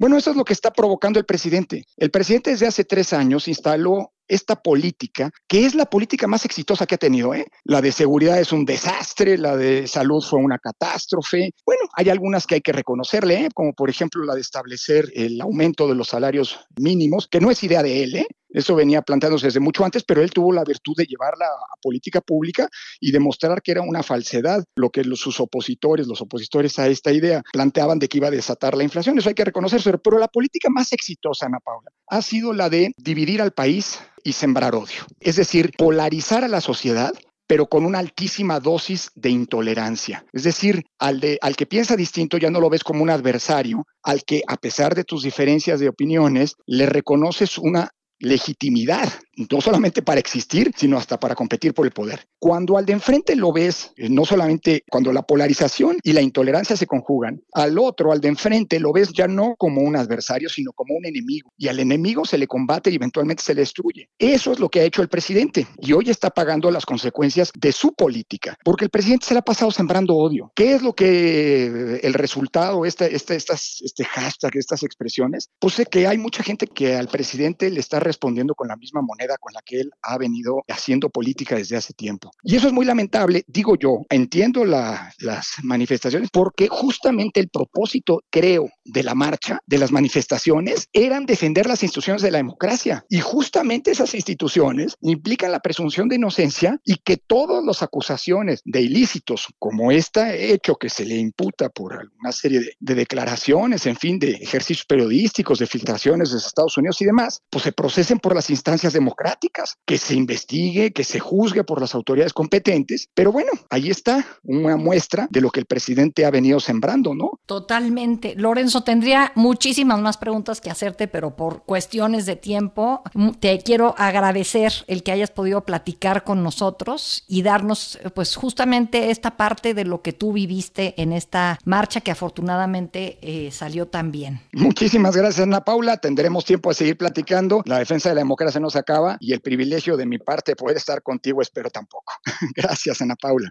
Bueno, 0.00 0.16
eso 0.16 0.30
es 0.30 0.36
lo 0.38 0.46
que 0.46 0.54
está 0.54 0.70
provocando 0.70 1.18
el 1.18 1.26
presidente. 1.26 1.84
El 1.98 2.10
presidente 2.10 2.52
desde 2.52 2.66
hace 2.66 2.84
tres 2.84 3.12
años 3.12 3.46
instaló 3.48 4.14
esta 4.26 4.56
política, 4.56 5.30
que 5.46 5.66
es 5.66 5.74
la 5.74 5.84
política 5.84 6.26
más 6.26 6.46
exitosa 6.46 6.86
que 6.86 6.94
ha 6.94 6.98
tenido. 6.98 7.34
¿eh? 7.34 7.44
La 7.64 7.82
de 7.82 7.92
seguridad 7.92 8.40
es 8.40 8.50
un 8.50 8.64
desastre, 8.64 9.36
la 9.36 9.58
de 9.58 9.86
salud 9.86 10.22
fue 10.22 10.38
una 10.38 10.58
catástrofe. 10.58 11.50
Bueno, 11.66 11.82
hay 11.92 12.08
algunas 12.08 12.46
que 12.46 12.54
hay 12.54 12.60
que 12.62 12.72
reconocerle, 12.72 13.44
¿eh? 13.44 13.48
como 13.52 13.74
por 13.74 13.90
ejemplo 13.90 14.24
la 14.24 14.34
de 14.34 14.40
establecer 14.40 15.12
el 15.14 15.38
aumento 15.38 15.86
de 15.86 15.96
los 15.96 16.08
salarios 16.08 16.58
mínimos, 16.78 17.28
que 17.28 17.40
no 17.40 17.50
es 17.50 17.62
idea 17.62 17.82
de 17.82 18.02
él, 18.02 18.16
¿eh? 18.16 18.26
Eso 18.52 18.74
venía 18.74 19.02
planteándose 19.02 19.46
desde 19.46 19.60
mucho 19.60 19.84
antes, 19.84 20.04
pero 20.04 20.22
él 20.22 20.30
tuvo 20.30 20.52
la 20.52 20.64
virtud 20.64 20.94
de 20.96 21.04
llevarla 21.04 21.46
a 21.46 21.76
política 21.80 22.20
pública 22.20 22.68
y 23.00 23.12
demostrar 23.12 23.62
que 23.62 23.72
era 23.72 23.82
una 23.82 24.02
falsedad 24.02 24.64
lo 24.76 24.90
que 24.90 25.04
sus 25.14 25.40
opositores, 25.40 26.06
los 26.06 26.20
opositores 26.20 26.78
a 26.78 26.86
esta 26.88 27.12
idea, 27.12 27.42
planteaban 27.52 27.98
de 27.98 28.08
que 28.08 28.18
iba 28.18 28.28
a 28.28 28.32
desatar 28.32 28.76
la 28.76 28.84
inflación. 28.84 29.18
Eso 29.18 29.28
hay 29.28 29.34
que 29.34 29.44
reconocerse. 29.44 29.96
Pero 29.98 30.18
la 30.18 30.28
política 30.28 30.68
más 30.70 30.92
exitosa, 30.92 31.46
Ana 31.46 31.58
Paula, 31.60 31.90
ha 32.08 32.22
sido 32.22 32.52
la 32.52 32.68
de 32.68 32.92
dividir 32.96 33.42
al 33.42 33.52
país 33.52 34.00
y 34.24 34.32
sembrar 34.32 34.74
odio. 34.74 35.06
Es 35.20 35.36
decir, 35.36 35.72
polarizar 35.76 36.44
a 36.44 36.48
la 36.48 36.60
sociedad 36.60 37.12
pero 37.50 37.66
con 37.66 37.84
una 37.84 37.98
altísima 37.98 38.60
dosis 38.60 39.10
de 39.16 39.30
intolerancia. 39.30 40.24
Es 40.32 40.44
decir, 40.44 40.84
al, 41.00 41.18
de, 41.18 41.36
al 41.42 41.56
que 41.56 41.66
piensa 41.66 41.96
distinto 41.96 42.38
ya 42.38 42.48
no 42.48 42.60
lo 42.60 42.70
ves 42.70 42.84
como 42.84 43.02
un 43.02 43.10
adversario, 43.10 43.88
al 44.04 44.22
que 44.22 44.44
a 44.46 44.56
pesar 44.56 44.94
de 44.94 45.02
tus 45.02 45.24
diferencias 45.24 45.80
de 45.80 45.88
opiniones, 45.88 46.54
le 46.64 46.86
reconoces 46.86 47.58
una 47.58 47.90
legitimidad, 48.20 49.08
no 49.50 49.60
solamente 49.60 50.02
para 50.02 50.20
existir, 50.20 50.72
sino 50.76 50.98
hasta 50.98 51.18
para 51.18 51.34
competir 51.34 51.74
por 51.74 51.86
el 51.86 51.92
poder. 51.92 52.26
Cuando 52.38 52.76
al 52.76 52.86
de 52.86 52.92
enfrente 52.92 53.34
lo 53.34 53.52
ves, 53.52 53.92
eh, 53.96 54.08
no 54.08 54.24
solamente 54.24 54.84
cuando 54.90 55.12
la 55.12 55.22
polarización 55.22 55.96
y 56.02 56.12
la 56.12 56.20
intolerancia 56.20 56.76
se 56.76 56.86
conjugan, 56.86 57.42
al 57.52 57.78
otro, 57.78 58.12
al 58.12 58.20
de 58.20 58.28
enfrente, 58.28 58.78
lo 58.78 58.92
ves 58.92 59.10
ya 59.12 59.26
no 59.26 59.54
como 59.58 59.82
un 59.82 59.96
adversario, 59.96 60.48
sino 60.48 60.72
como 60.72 60.94
un 60.94 61.06
enemigo. 61.06 61.50
Y 61.56 61.68
al 61.68 61.80
enemigo 61.80 62.24
se 62.24 62.38
le 62.38 62.46
combate 62.46 62.90
y 62.90 62.96
eventualmente 62.96 63.42
se 63.42 63.54
le 63.54 63.62
destruye. 63.62 64.08
Eso 64.18 64.52
es 64.52 64.58
lo 64.58 64.68
que 64.68 64.80
ha 64.80 64.84
hecho 64.84 65.02
el 65.02 65.08
presidente 65.08 65.66
y 65.78 65.92
hoy 65.92 66.10
está 66.10 66.30
pagando 66.30 66.70
las 66.70 66.86
consecuencias 66.86 67.50
de 67.58 67.72
su 67.72 67.94
política, 67.94 68.56
porque 68.64 68.84
el 68.84 68.90
presidente 68.90 69.26
se 69.26 69.34
le 69.34 69.40
ha 69.40 69.42
pasado 69.42 69.70
sembrando 69.70 70.14
odio. 70.16 70.52
¿Qué 70.54 70.74
es 70.74 70.82
lo 70.82 70.94
que 70.94 71.66
eh, 71.66 72.00
el 72.02 72.14
resultado, 72.14 72.84
este, 72.84 73.14
este, 73.14 73.36
estas, 73.36 73.80
este 73.82 74.04
hashtag, 74.04 74.56
estas 74.56 74.82
expresiones? 74.82 75.48
Pues 75.58 75.74
sé 75.74 75.86
que 75.86 76.06
hay 76.06 76.18
mucha 76.18 76.42
gente 76.42 76.66
que 76.66 76.96
al 76.96 77.08
presidente 77.08 77.70
le 77.70 77.80
está 77.80 78.00
respondiendo 78.10 78.54
con 78.54 78.68
la 78.68 78.76
misma 78.76 79.02
moneda 79.02 79.36
con 79.38 79.52
la 79.52 79.62
que 79.62 79.80
él 79.80 79.90
ha 80.02 80.18
venido 80.18 80.64
haciendo 80.68 81.08
política 81.10 81.54
desde 81.54 81.76
hace 81.76 81.92
tiempo. 81.92 82.32
Y 82.42 82.56
eso 82.56 82.66
es 82.66 82.72
muy 82.72 82.84
lamentable, 82.84 83.44
digo 83.46 83.76
yo, 83.76 84.02
entiendo 84.10 84.64
las 84.64 85.14
manifestaciones 85.62 86.30
porque 86.30 86.68
justamente 86.68 87.40
el 87.40 87.48
propósito, 87.48 88.22
creo, 88.30 88.68
de 88.84 89.02
la 89.02 89.14
marcha, 89.14 89.60
de 89.66 89.78
las 89.78 89.92
manifestaciones, 89.92 90.88
eran 90.92 91.26
defender 91.26 91.66
las 91.66 91.82
instituciones 91.82 92.22
de 92.22 92.30
la 92.30 92.38
democracia. 92.38 93.04
Y 93.08 93.20
justamente 93.20 93.92
esas 93.92 94.14
instituciones 94.14 94.96
implican 95.00 95.52
la 95.52 95.60
presunción 95.60 96.08
de 96.08 96.16
inocencia 96.16 96.80
y 96.84 96.96
que 96.96 97.16
todas 97.16 97.64
las 97.64 97.82
acusaciones 97.82 98.62
de 98.64 98.80
ilícitos, 98.80 99.46
como 99.58 99.92
este 99.92 100.52
hecho 100.52 100.74
que 100.74 100.90
se 100.90 101.04
le 101.04 101.16
imputa 101.16 101.68
por 101.68 102.10
una 102.20 102.32
serie 102.32 102.60
de, 102.60 102.72
de 102.80 102.94
declaraciones, 102.94 103.86
en 103.86 103.96
fin, 103.96 104.18
de 104.18 104.32
ejercicios 104.32 104.84
periodísticos, 104.86 105.58
de 105.58 105.66
filtraciones 105.66 106.32
de 106.32 106.38
Estados 106.38 106.76
Unidos 106.76 107.00
y 107.00 107.04
demás, 107.04 107.42
pues 107.50 107.64
se 107.64 107.72
por 108.20 108.34
las 108.34 108.50
instancias 108.50 108.92
democráticas, 108.92 109.76
que 109.86 109.98
se 109.98 110.14
investigue, 110.14 110.92
que 110.92 111.04
se 111.04 111.20
juzgue 111.20 111.64
por 111.64 111.80
las 111.80 111.94
autoridades 111.94 112.32
competentes. 112.32 113.08
Pero 113.14 113.32
bueno, 113.32 113.50
ahí 113.70 113.90
está 113.90 114.24
una 114.42 114.76
muestra 114.76 115.28
de 115.30 115.40
lo 115.40 115.50
que 115.50 115.60
el 115.60 115.66
presidente 115.66 116.24
ha 116.24 116.30
venido 116.30 116.60
sembrando, 116.60 117.14
¿no? 117.14 117.38
Totalmente. 117.46 118.34
Lorenzo, 118.36 118.82
tendría 118.82 119.32
muchísimas 119.34 120.00
más 120.00 120.16
preguntas 120.16 120.60
que 120.60 120.70
hacerte, 120.70 121.08
pero 121.08 121.36
por 121.36 121.64
cuestiones 121.64 122.26
de 122.26 122.36
tiempo, 122.36 123.02
te 123.40 123.58
quiero 123.58 123.94
agradecer 123.98 124.72
el 124.86 125.02
que 125.02 125.12
hayas 125.12 125.30
podido 125.30 125.64
platicar 125.64 126.24
con 126.24 126.42
nosotros 126.42 127.24
y 127.28 127.42
darnos, 127.42 127.98
pues, 128.14 128.36
justamente 128.36 129.10
esta 129.10 129.36
parte 129.36 129.74
de 129.74 129.84
lo 129.84 130.02
que 130.02 130.12
tú 130.12 130.32
viviste 130.32 130.94
en 131.00 131.12
esta 131.12 131.58
marcha 131.64 132.00
que 132.00 132.10
afortunadamente 132.10 133.18
eh, 133.22 133.50
salió 133.50 133.86
tan 133.86 134.10
bien. 134.10 134.40
Muchísimas 134.52 135.16
gracias, 135.16 135.46
Ana 135.46 135.64
Paula. 135.64 135.98
Tendremos 135.98 136.44
tiempo 136.44 136.70
de 136.70 136.74
seguir 136.74 136.96
platicando. 136.96 137.62
La 137.64 137.78
defensa 137.90 138.10
de 138.10 138.14
la 138.14 138.20
democracia 138.20 138.60
no 138.60 138.70
se 138.70 138.78
acaba 138.78 139.16
y 139.18 139.32
el 139.32 139.40
privilegio 139.40 139.96
de 139.96 140.06
mi 140.06 140.18
parte 140.18 140.54
poder 140.54 140.76
estar 140.76 141.02
contigo 141.02 141.42
espero 141.42 141.70
tampoco. 141.70 142.12
Gracias, 142.54 143.02
Ana 143.02 143.16
Paula. 143.16 143.50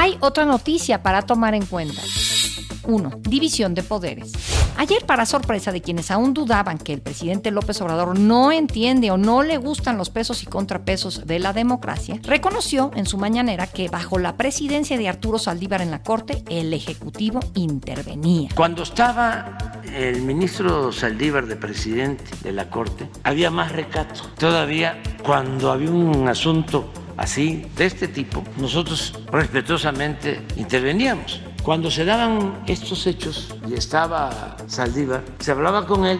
Hay 0.00 0.16
otra 0.20 0.44
noticia 0.44 1.02
para 1.02 1.22
tomar 1.22 1.56
en 1.56 1.66
cuenta. 1.66 2.00
1. 2.84 3.10
División 3.22 3.74
de 3.74 3.82
poderes. 3.82 4.32
Ayer, 4.76 5.04
para 5.04 5.26
sorpresa 5.26 5.72
de 5.72 5.82
quienes 5.82 6.12
aún 6.12 6.34
dudaban 6.34 6.78
que 6.78 6.92
el 6.92 7.00
presidente 7.00 7.50
López 7.50 7.80
Obrador 7.80 8.16
no 8.16 8.52
entiende 8.52 9.10
o 9.10 9.16
no 9.16 9.42
le 9.42 9.56
gustan 9.56 9.98
los 9.98 10.08
pesos 10.08 10.44
y 10.44 10.46
contrapesos 10.46 11.26
de 11.26 11.40
la 11.40 11.52
democracia, 11.52 12.20
reconoció 12.22 12.92
en 12.94 13.06
su 13.06 13.18
mañanera 13.18 13.66
que 13.66 13.88
bajo 13.88 14.20
la 14.20 14.36
presidencia 14.36 14.96
de 14.96 15.08
Arturo 15.08 15.36
Saldívar 15.36 15.82
en 15.82 15.90
la 15.90 16.04
Corte, 16.04 16.44
el 16.48 16.72
Ejecutivo 16.72 17.40
intervenía. 17.54 18.50
Cuando 18.54 18.84
estaba 18.84 19.58
el 19.96 20.22
ministro 20.22 20.92
Saldívar 20.92 21.46
de 21.46 21.56
presidente 21.56 22.24
de 22.44 22.52
la 22.52 22.70
Corte, 22.70 23.10
había 23.24 23.50
más 23.50 23.72
recato. 23.72 24.22
Todavía 24.38 25.02
cuando 25.24 25.72
había 25.72 25.90
un 25.90 26.28
asunto 26.28 26.88
así, 27.18 27.66
de 27.76 27.84
este 27.84 28.08
tipo, 28.08 28.42
nosotros 28.56 29.12
respetuosamente 29.30 30.40
interveníamos. 30.56 31.40
Cuando 31.62 31.90
se 31.90 32.06
daban 32.06 32.62
estos 32.66 33.06
hechos 33.06 33.54
y 33.68 33.74
estaba 33.74 34.56
Saldívar, 34.66 35.22
se 35.40 35.50
hablaba 35.50 35.84
con 35.84 36.06
él 36.06 36.18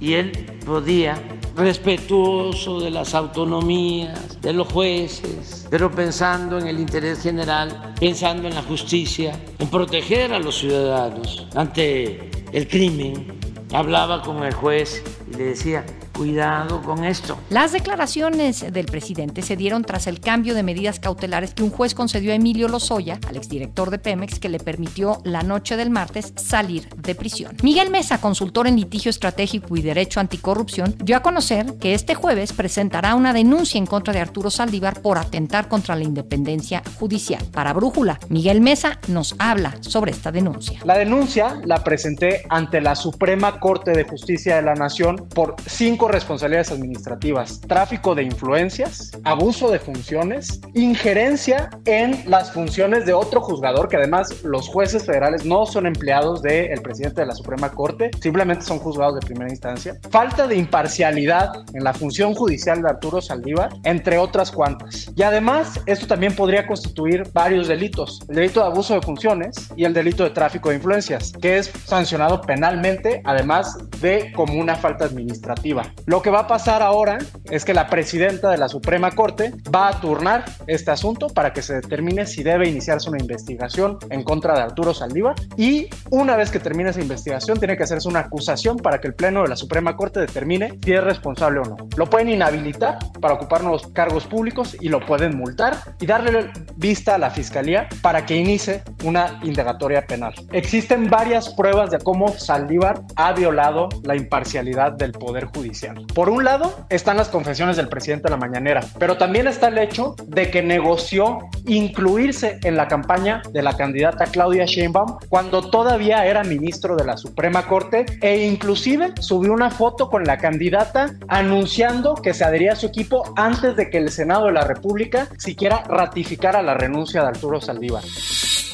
y 0.00 0.14
él 0.14 0.32
podía, 0.66 1.14
respetuoso 1.54 2.80
de 2.80 2.90
las 2.90 3.14
autonomías, 3.14 4.40
de 4.40 4.52
los 4.52 4.68
jueces, 4.68 5.66
pero 5.70 5.90
pensando 5.90 6.58
en 6.58 6.68
el 6.68 6.78
interés 6.78 7.22
general, 7.22 7.94
pensando 7.98 8.48
en 8.48 8.54
la 8.54 8.62
justicia, 8.62 9.38
en 9.58 9.68
proteger 9.68 10.32
a 10.32 10.38
los 10.38 10.58
ciudadanos 10.58 11.46
ante 11.54 12.30
el 12.52 12.68
crimen, 12.68 13.38
hablaba 13.72 14.22
con 14.22 14.42
el 14.44 14.54
juez 14.54 15.02
y 15.32 15.36
le 15.36 15.44
decía, 15.46 15.84
cuidado 16.18 16.82
con 16.82 17.04
esto. 17.04 17.38
Las 17.48 17.70
declaraciones 17.70 18.72
del 18.72 18.86
presidente 18.86 19.42
se 19.42 19.56
dieron 19.56 19.84
tras 19.84 20.08
el 20.08 20.18
cambio 20.18 20.54
de 20.54 20.64
medidas 20.64 20.98
cautelares 20.98 21.54
que 21.54 21.62
un 21.62 21.70
juez 21.70 21.94
concedió 21.94 22.32
a 22.32 22.34
Emilio 22.34 22.66
Lozoya, 22.66 23.20
al 23.28 23.36
exdirector 23.36 23.90
de 23.90 24.00
Pemex, 24.00 24.40
que 24.40 24.48
le 24.48 24.58
permitió 24.58 25.20
la 25.22 25.42
noche 25.42 25.76
del 25.76 25.90
martes 25.90 26.32
salir 26.34 26.88
de 26.96 27.14
prisión. 27.14 27.56
Miguel 27.62 27.90
Mesa, 27.90 28.20
consultor 28.20 28.66
en 28.66 28.74
litigio 28.74 29.10
estratégico 29.10 29.76
y 29.76 29.82
derecho 29.82 30.18
anticorrupción, 30.18 30.96
dio 30.98 31.16
a 31.16 31.22
conocer 31.22 31.74
que 31.78 31.94
este 31.94 32.16
jueves 32.16 32.52
presentará 32.52 33.14
una 33.14 33.32
denuncia 33.32 33.78
en 33.78 33.86
contra 33.86 34.12
de 34.12 34.20
Arturo 34.20 34.50
Saldívar 34.50 35.00
por 35.00 35.18
atentar 35.18 35.68
contra 35.68 35.94
la 35.94 36.02
independencia 36.02 36.82
judicial. 36.98 37.44
Para 37.52 37.72
Brújula, 37.72 38.18
Miguel 38.28 38.60
Mesa 38.60 38.98
nos 39.06 39.36
habla 39.38 39.76
sobre 39.80 40.10
esta 40.10 40.32
denuncia. 40.32 40.80
La 40.84 40.98
denuncia 40.98 41.60
la 41.64 41.84
presenté 41.84 42.42
ante 42.48 42.80
la 42.80 42.96
Suprema 42.96 43.60
Corte 43.60 43.92
de 43.92 44.02
Justicia 44.02 44.56
de 44.56 44.62
la 44.62 44.74
Nación 44.74 45.28
por 45.32 45.54
cinco 45.64 46.07
responsabilidades 46.08 46.72
administrativas. 46.72 47.60
Tráfico 47.60 48.14
de 48.14 48.22
influencias, 48.22 49.12
abuso 49.24 49.70
de 49.70 49.78
funciones, 49.78 50.60
injerencia 50.74 51.70
en 51.84 52.22
las 52.26 52.52
funciones 52.52 53.06
de 53.06 53.12
otro 53.12 53.40
juzgador, 53.40 53.88
que 53.88 53.96
además 53.96 54.42
los 54.42 54.68
jueces 54.68 55.04
federales 55.04 55.44
no 55.44 55.66
son 55.66 55.86
empleados 55.86 56.42
del 56.42 56.80
presidente 56.82 57.20
de 57.20 57.26
la 57.26 57.34
Suprema 57.34 57.70
Corte, 57.70 58.10
simplemente 58.20 58.64
son 58.64 58.78
juzgados 58.78 59.14
de 59.14 59.26
primera 59.26 59.50
instancia. 59.50 59.98
Falta 60.10 60.46
de 60.46 60.56
imparcialidad 60.56 61.52
en 61.74 61.84
la 61.84 61.92
función 61.92 62.34
judicial 62.34 62.82
de 62.82 62.88
Arturo 62.88 63.20
Saldívar, 63.20 63.70
entre 63.84 64.18
otras 64.18 64.50
cuantas. 64.50 65.10
Y 65.14 65.22
además, 65.22 65.80
esto 65.86 66.06
también 66.06 66.34
podría 66.34 66.66
constituir 66.66 67.24
varios 67.32 67.68
delitos. 67.68 68.20
El 68.28 68.36
delito 68.36 68.60
de 68.60 68.66
abuso 68.66 68.94
de 68.94 69.02
funciones 69.02 69.68
y 69.76 69.84
el 69.84 69.92
delito 69.92 70.24
de 70.24 70.30
tráfico 70.30 70.70
de 70.70 70.76
influencias, 70.76 71.32
que 71.40 71.58
es 71.58 71.70
sancionado 71.84 72.40
penalmente, 72.40 73.20
además 73.24 73.76
de 74.00 74.32
como 74.34 74.54
una 74.54 74.76
falta 74.76 75.04
administrativa. 75.04 75.82
Lo 76.06 76.22
que 76.22 76.30
va 76.30 76.40
a 76.40 76.46
pasar 76.46 76.82
ahora 76.82 77.18
es 77.50 77.64
que 77.64 77.74
la 77.74 77.88
presidenta 77.88 78.50
de 78.50 78.58
la 78.58 78.68
Suprema 78.68 79.10
Corte 79.12 79.52
va 79.74 79.88
a 79.88 80.00
turnar 80.00 80.44
este 80.66 80.90
asunto 80.90 81.28
para 81.28 81.52
que 81.52 81.62
se 81.62 81.74
determine 81.74 82.26
si 82.26 82.42
debe 82.42 82.68
iniciarse 82.68 83.08
una 83.08 83.18
investigación 83.18 83.98
en 84.10 84.22
contra 84.22 84.54
de 84.54 84.62
Arturo 84.62 84.94
Saldívar 84.94 85.34
y 85.56 85.88
una 86.10 86.36
vez 86.36 86.50
que 86.50 86.60
termine 86.60 86.90
esa 86.90 87.00
investigación 87.00 87.58
tiene 87.58 87.76
que 87.76 87.82
hacerse 87.82 88.08
una 88.08 88.20
acusación 88.20 88.76
para 88.76 89.00
que 89.00 89.08
el 89.08 89.14
Pleno 89.14 89.42
de 89.42 89.48
la 89.48 89.56
Suprema 89.56 89.96
Corte 89.96 90.20
determine 90.20 90.78
si 90.84 90.92
es 90.92 91.02
responsable 91.02 91.60
o 91.60 91.64
no. 91.64 91.76
Lo 91.96 92.08
pueden 92.08 92.28
inhabilitar 92.28 92.98
para 93.20 93.34
ocupar 93.34 93.62
nuevos 93.62 93.86
cargos 93.88 94.26
públicos 94.26 94.76
y 94.80 94.88
lo 94.88 95.04
pueden 95.04 95.36
multar 95.36 95.76
y 96.00 96.06
darle 96.06 96.50
vista 96.76 97.14
a 97.14 97.18
la 97.18 97.30
Fiscalía 97.30 97.88
para 98.02 98.24
que 98.24 98.36
inicie 98.36 98.82
una 99.04 99.40
indagatoria 99.42 100.06
penal. 100.06 100.34
Existen 100.52 101.08
varias 101.08 101.48
pruebas 101.50 101.90
de 101.90 101.98
cómo 101.98 102.28
Saldívar 102.28 103.02
ha 103.16 103.32
violado 103.32 103.88
la 104.02 104.16
imparcialidad 104.16 104.92
del 104.92 105.12
Poder 105.12 105.46
Judicial. 105.46 105.87
Por 106.14 106.28
un 106.28 106.44
lado 106.44 106.86
están 106.88 107.16
las 107.16 107.28
confesiones 107.28 107.76
del 107.76 107.88
presidente 107.88 108.24
de 108.24 108.30
la 108.30 108.36
mañanera, 108.36 108.84
pero 108.98 109.16
también 109.16 109.46
está 109.46 109.68
el 109.68 109.78
hecho 109.78 110.14
de 110.26 110.50
que 110.50 110.62
negoció 110.62 111.38
incluirse 111.66 112.58
en 112.62 112.76
la 112.76 112.88
campaña 112.88 113.42
de 113.52 113.62
la 113.62 113.76
candidata 113.76 114.26
Claudia 114.26 114.64
Sheinbaum 114.64 115.18
cuando 115.28 115.70
todavía 115.70 116.26
era 116.26 116.44
ministro 116.44 116.96
de 116.96 117.04
la 117.04 117.16
Suprema 117.16 117.66
Corte 117.66 118.06
e 118.20 118.46
inclusive 118.46 119.12
subió 119.20 119.52
una 119.52 119.70
foto 119.70 120.08
con 120.08 120.24
la 120.24 120.38
candidata 120.38 121.14
anunciando 121.28 122.14
que 122.14 122.34
se 122.34 122.44
adhería 122.44 122.72
a 122.72 122.76
su 122.76 122.86
equipo 122.86 123.32
antes 123.36 123.76
de 123.76 123.90
que 123.90 123.98
el 123.98 124.10
Senado 124.10 124.46
de 124.46 124.52
la 124.52 124.64
República 124.64 125.28
siquiera 125.38 125.82
ratificara 125.88 126.62
la 126.62 126.74
renuncia 126.74 127.22
de 127.22 127.28
Arturo 127.28 127.60
Saldívar. 127.60 128.02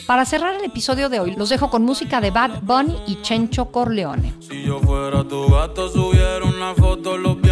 Para 0.07 0.27
cerrar 0.27 0.55
el 0.55 0.65
episodio 0.65 1.09
de 1.09 1.19
hoy, 1.19 1.35
los 1.35 1.49
dejo 1.49 1.71
con 1.71 1.83
música 1.83 2.21
de 2.21 2.31
Bad 2.31 2.61
Bunny 2.63 2.95
y 3.07 3.23
Chencho 3.23 3.67
Corleone. 3.67 4.35
Si 4.41 4.63
yo 4.63 4.79
fuera 4.81 5.25
tu 5.25 5.49
gato, 5.49 5.89
subiera 5.89 6.45
una 6.45 6.75
foto 6.75 7.17
los. 7.17 7.44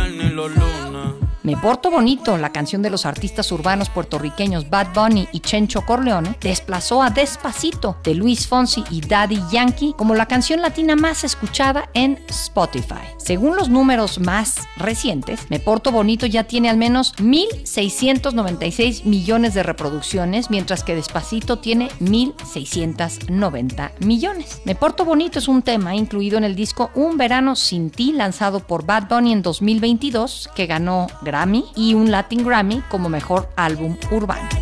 Me 1.45 1.57
Porto 1.57 1.91
Bonito, 1.91 2.37
la 2.37 2.53
canción 2.53 2.83
de 2.83 2.91
los 2.91 3.05
artistas 3.05 3.51
urbanos 3.51 3.91
puertorriqueños 3.91 4.71
Bad 4.71 4.95
Bunny 4.95 5.27
y 5.33 5.41
Chencho 5.41 5.85
Corleone, 5.85 6.37
desplazó 6.41 7.03
a 7.03 7.11
Despacito 7.11 7.97
de 8.05 8.15
Luis 8.15 8.47
Fonsi 8.47 8.85
y 8.91 9.01
Daddy 9.01 9.41
Yankee 9.51 9.93
como 9.99 10.15
la 10.15 10.27
canción 10.27 10.63
latina 10.63 10.95
más 10.95 11.25
escuchada 11.25 11.89
en 11.95 12.21
Spotify. 12.29 13.03
Según 13.19 13.57
los 13.57 13.69
números 13.69 14.21
más 14.21 14.69
recientes, 14.77 15.41
Me 15.49 15.59
Porto 15.59 15.91
Bonito 15.91 16.27
ya 16.27 16.45
tiene 16.45 16.71
al 16.71 16.77
menos 16.77 17.17
1.696 17.17 19.05
millones 19.05 19.55
de 19.55 19.65
reproducciones, 19.65 20.49
mientras 20.49 20.85
que 20.85 20.95
Despacito 20.95 21.59
tiene 21.59 21.89
1.690 22.01 23.91
millones. 23.99 24.63
Me 24.65 24.77
Porto 24.77 25.05
Bonito 25.05 25.41
es 25.41 25.49
un 25.49 25.63
tema 25.63 25.97
incluido 25.97 26.39
en 26.39 26.45
el 26.45 26.55
disco 26.55 26.93
Un 26.95 27.17
Verano 27.17 27.57
Sin 27.57 27.91
Ti, 27.91 28.13
lanzado 28.13 28.61
por 28.61 28.87
Bad 28.87 29.09
Bunny 29.09 29.33
en 29.33 29.43
2022, 29.43 30.51
que 30.55 30.67
ganó 30.67 31.09
Grammy 31.33 31.65
y 31.75 31.95
un 31.95 32.11
Latin 32.11 32.45
Grammy 32.45 32.83
como 32.91 33.09
mejor 33.09 33.49
álbum 33.57 33.97
urbano. 34.11 34.62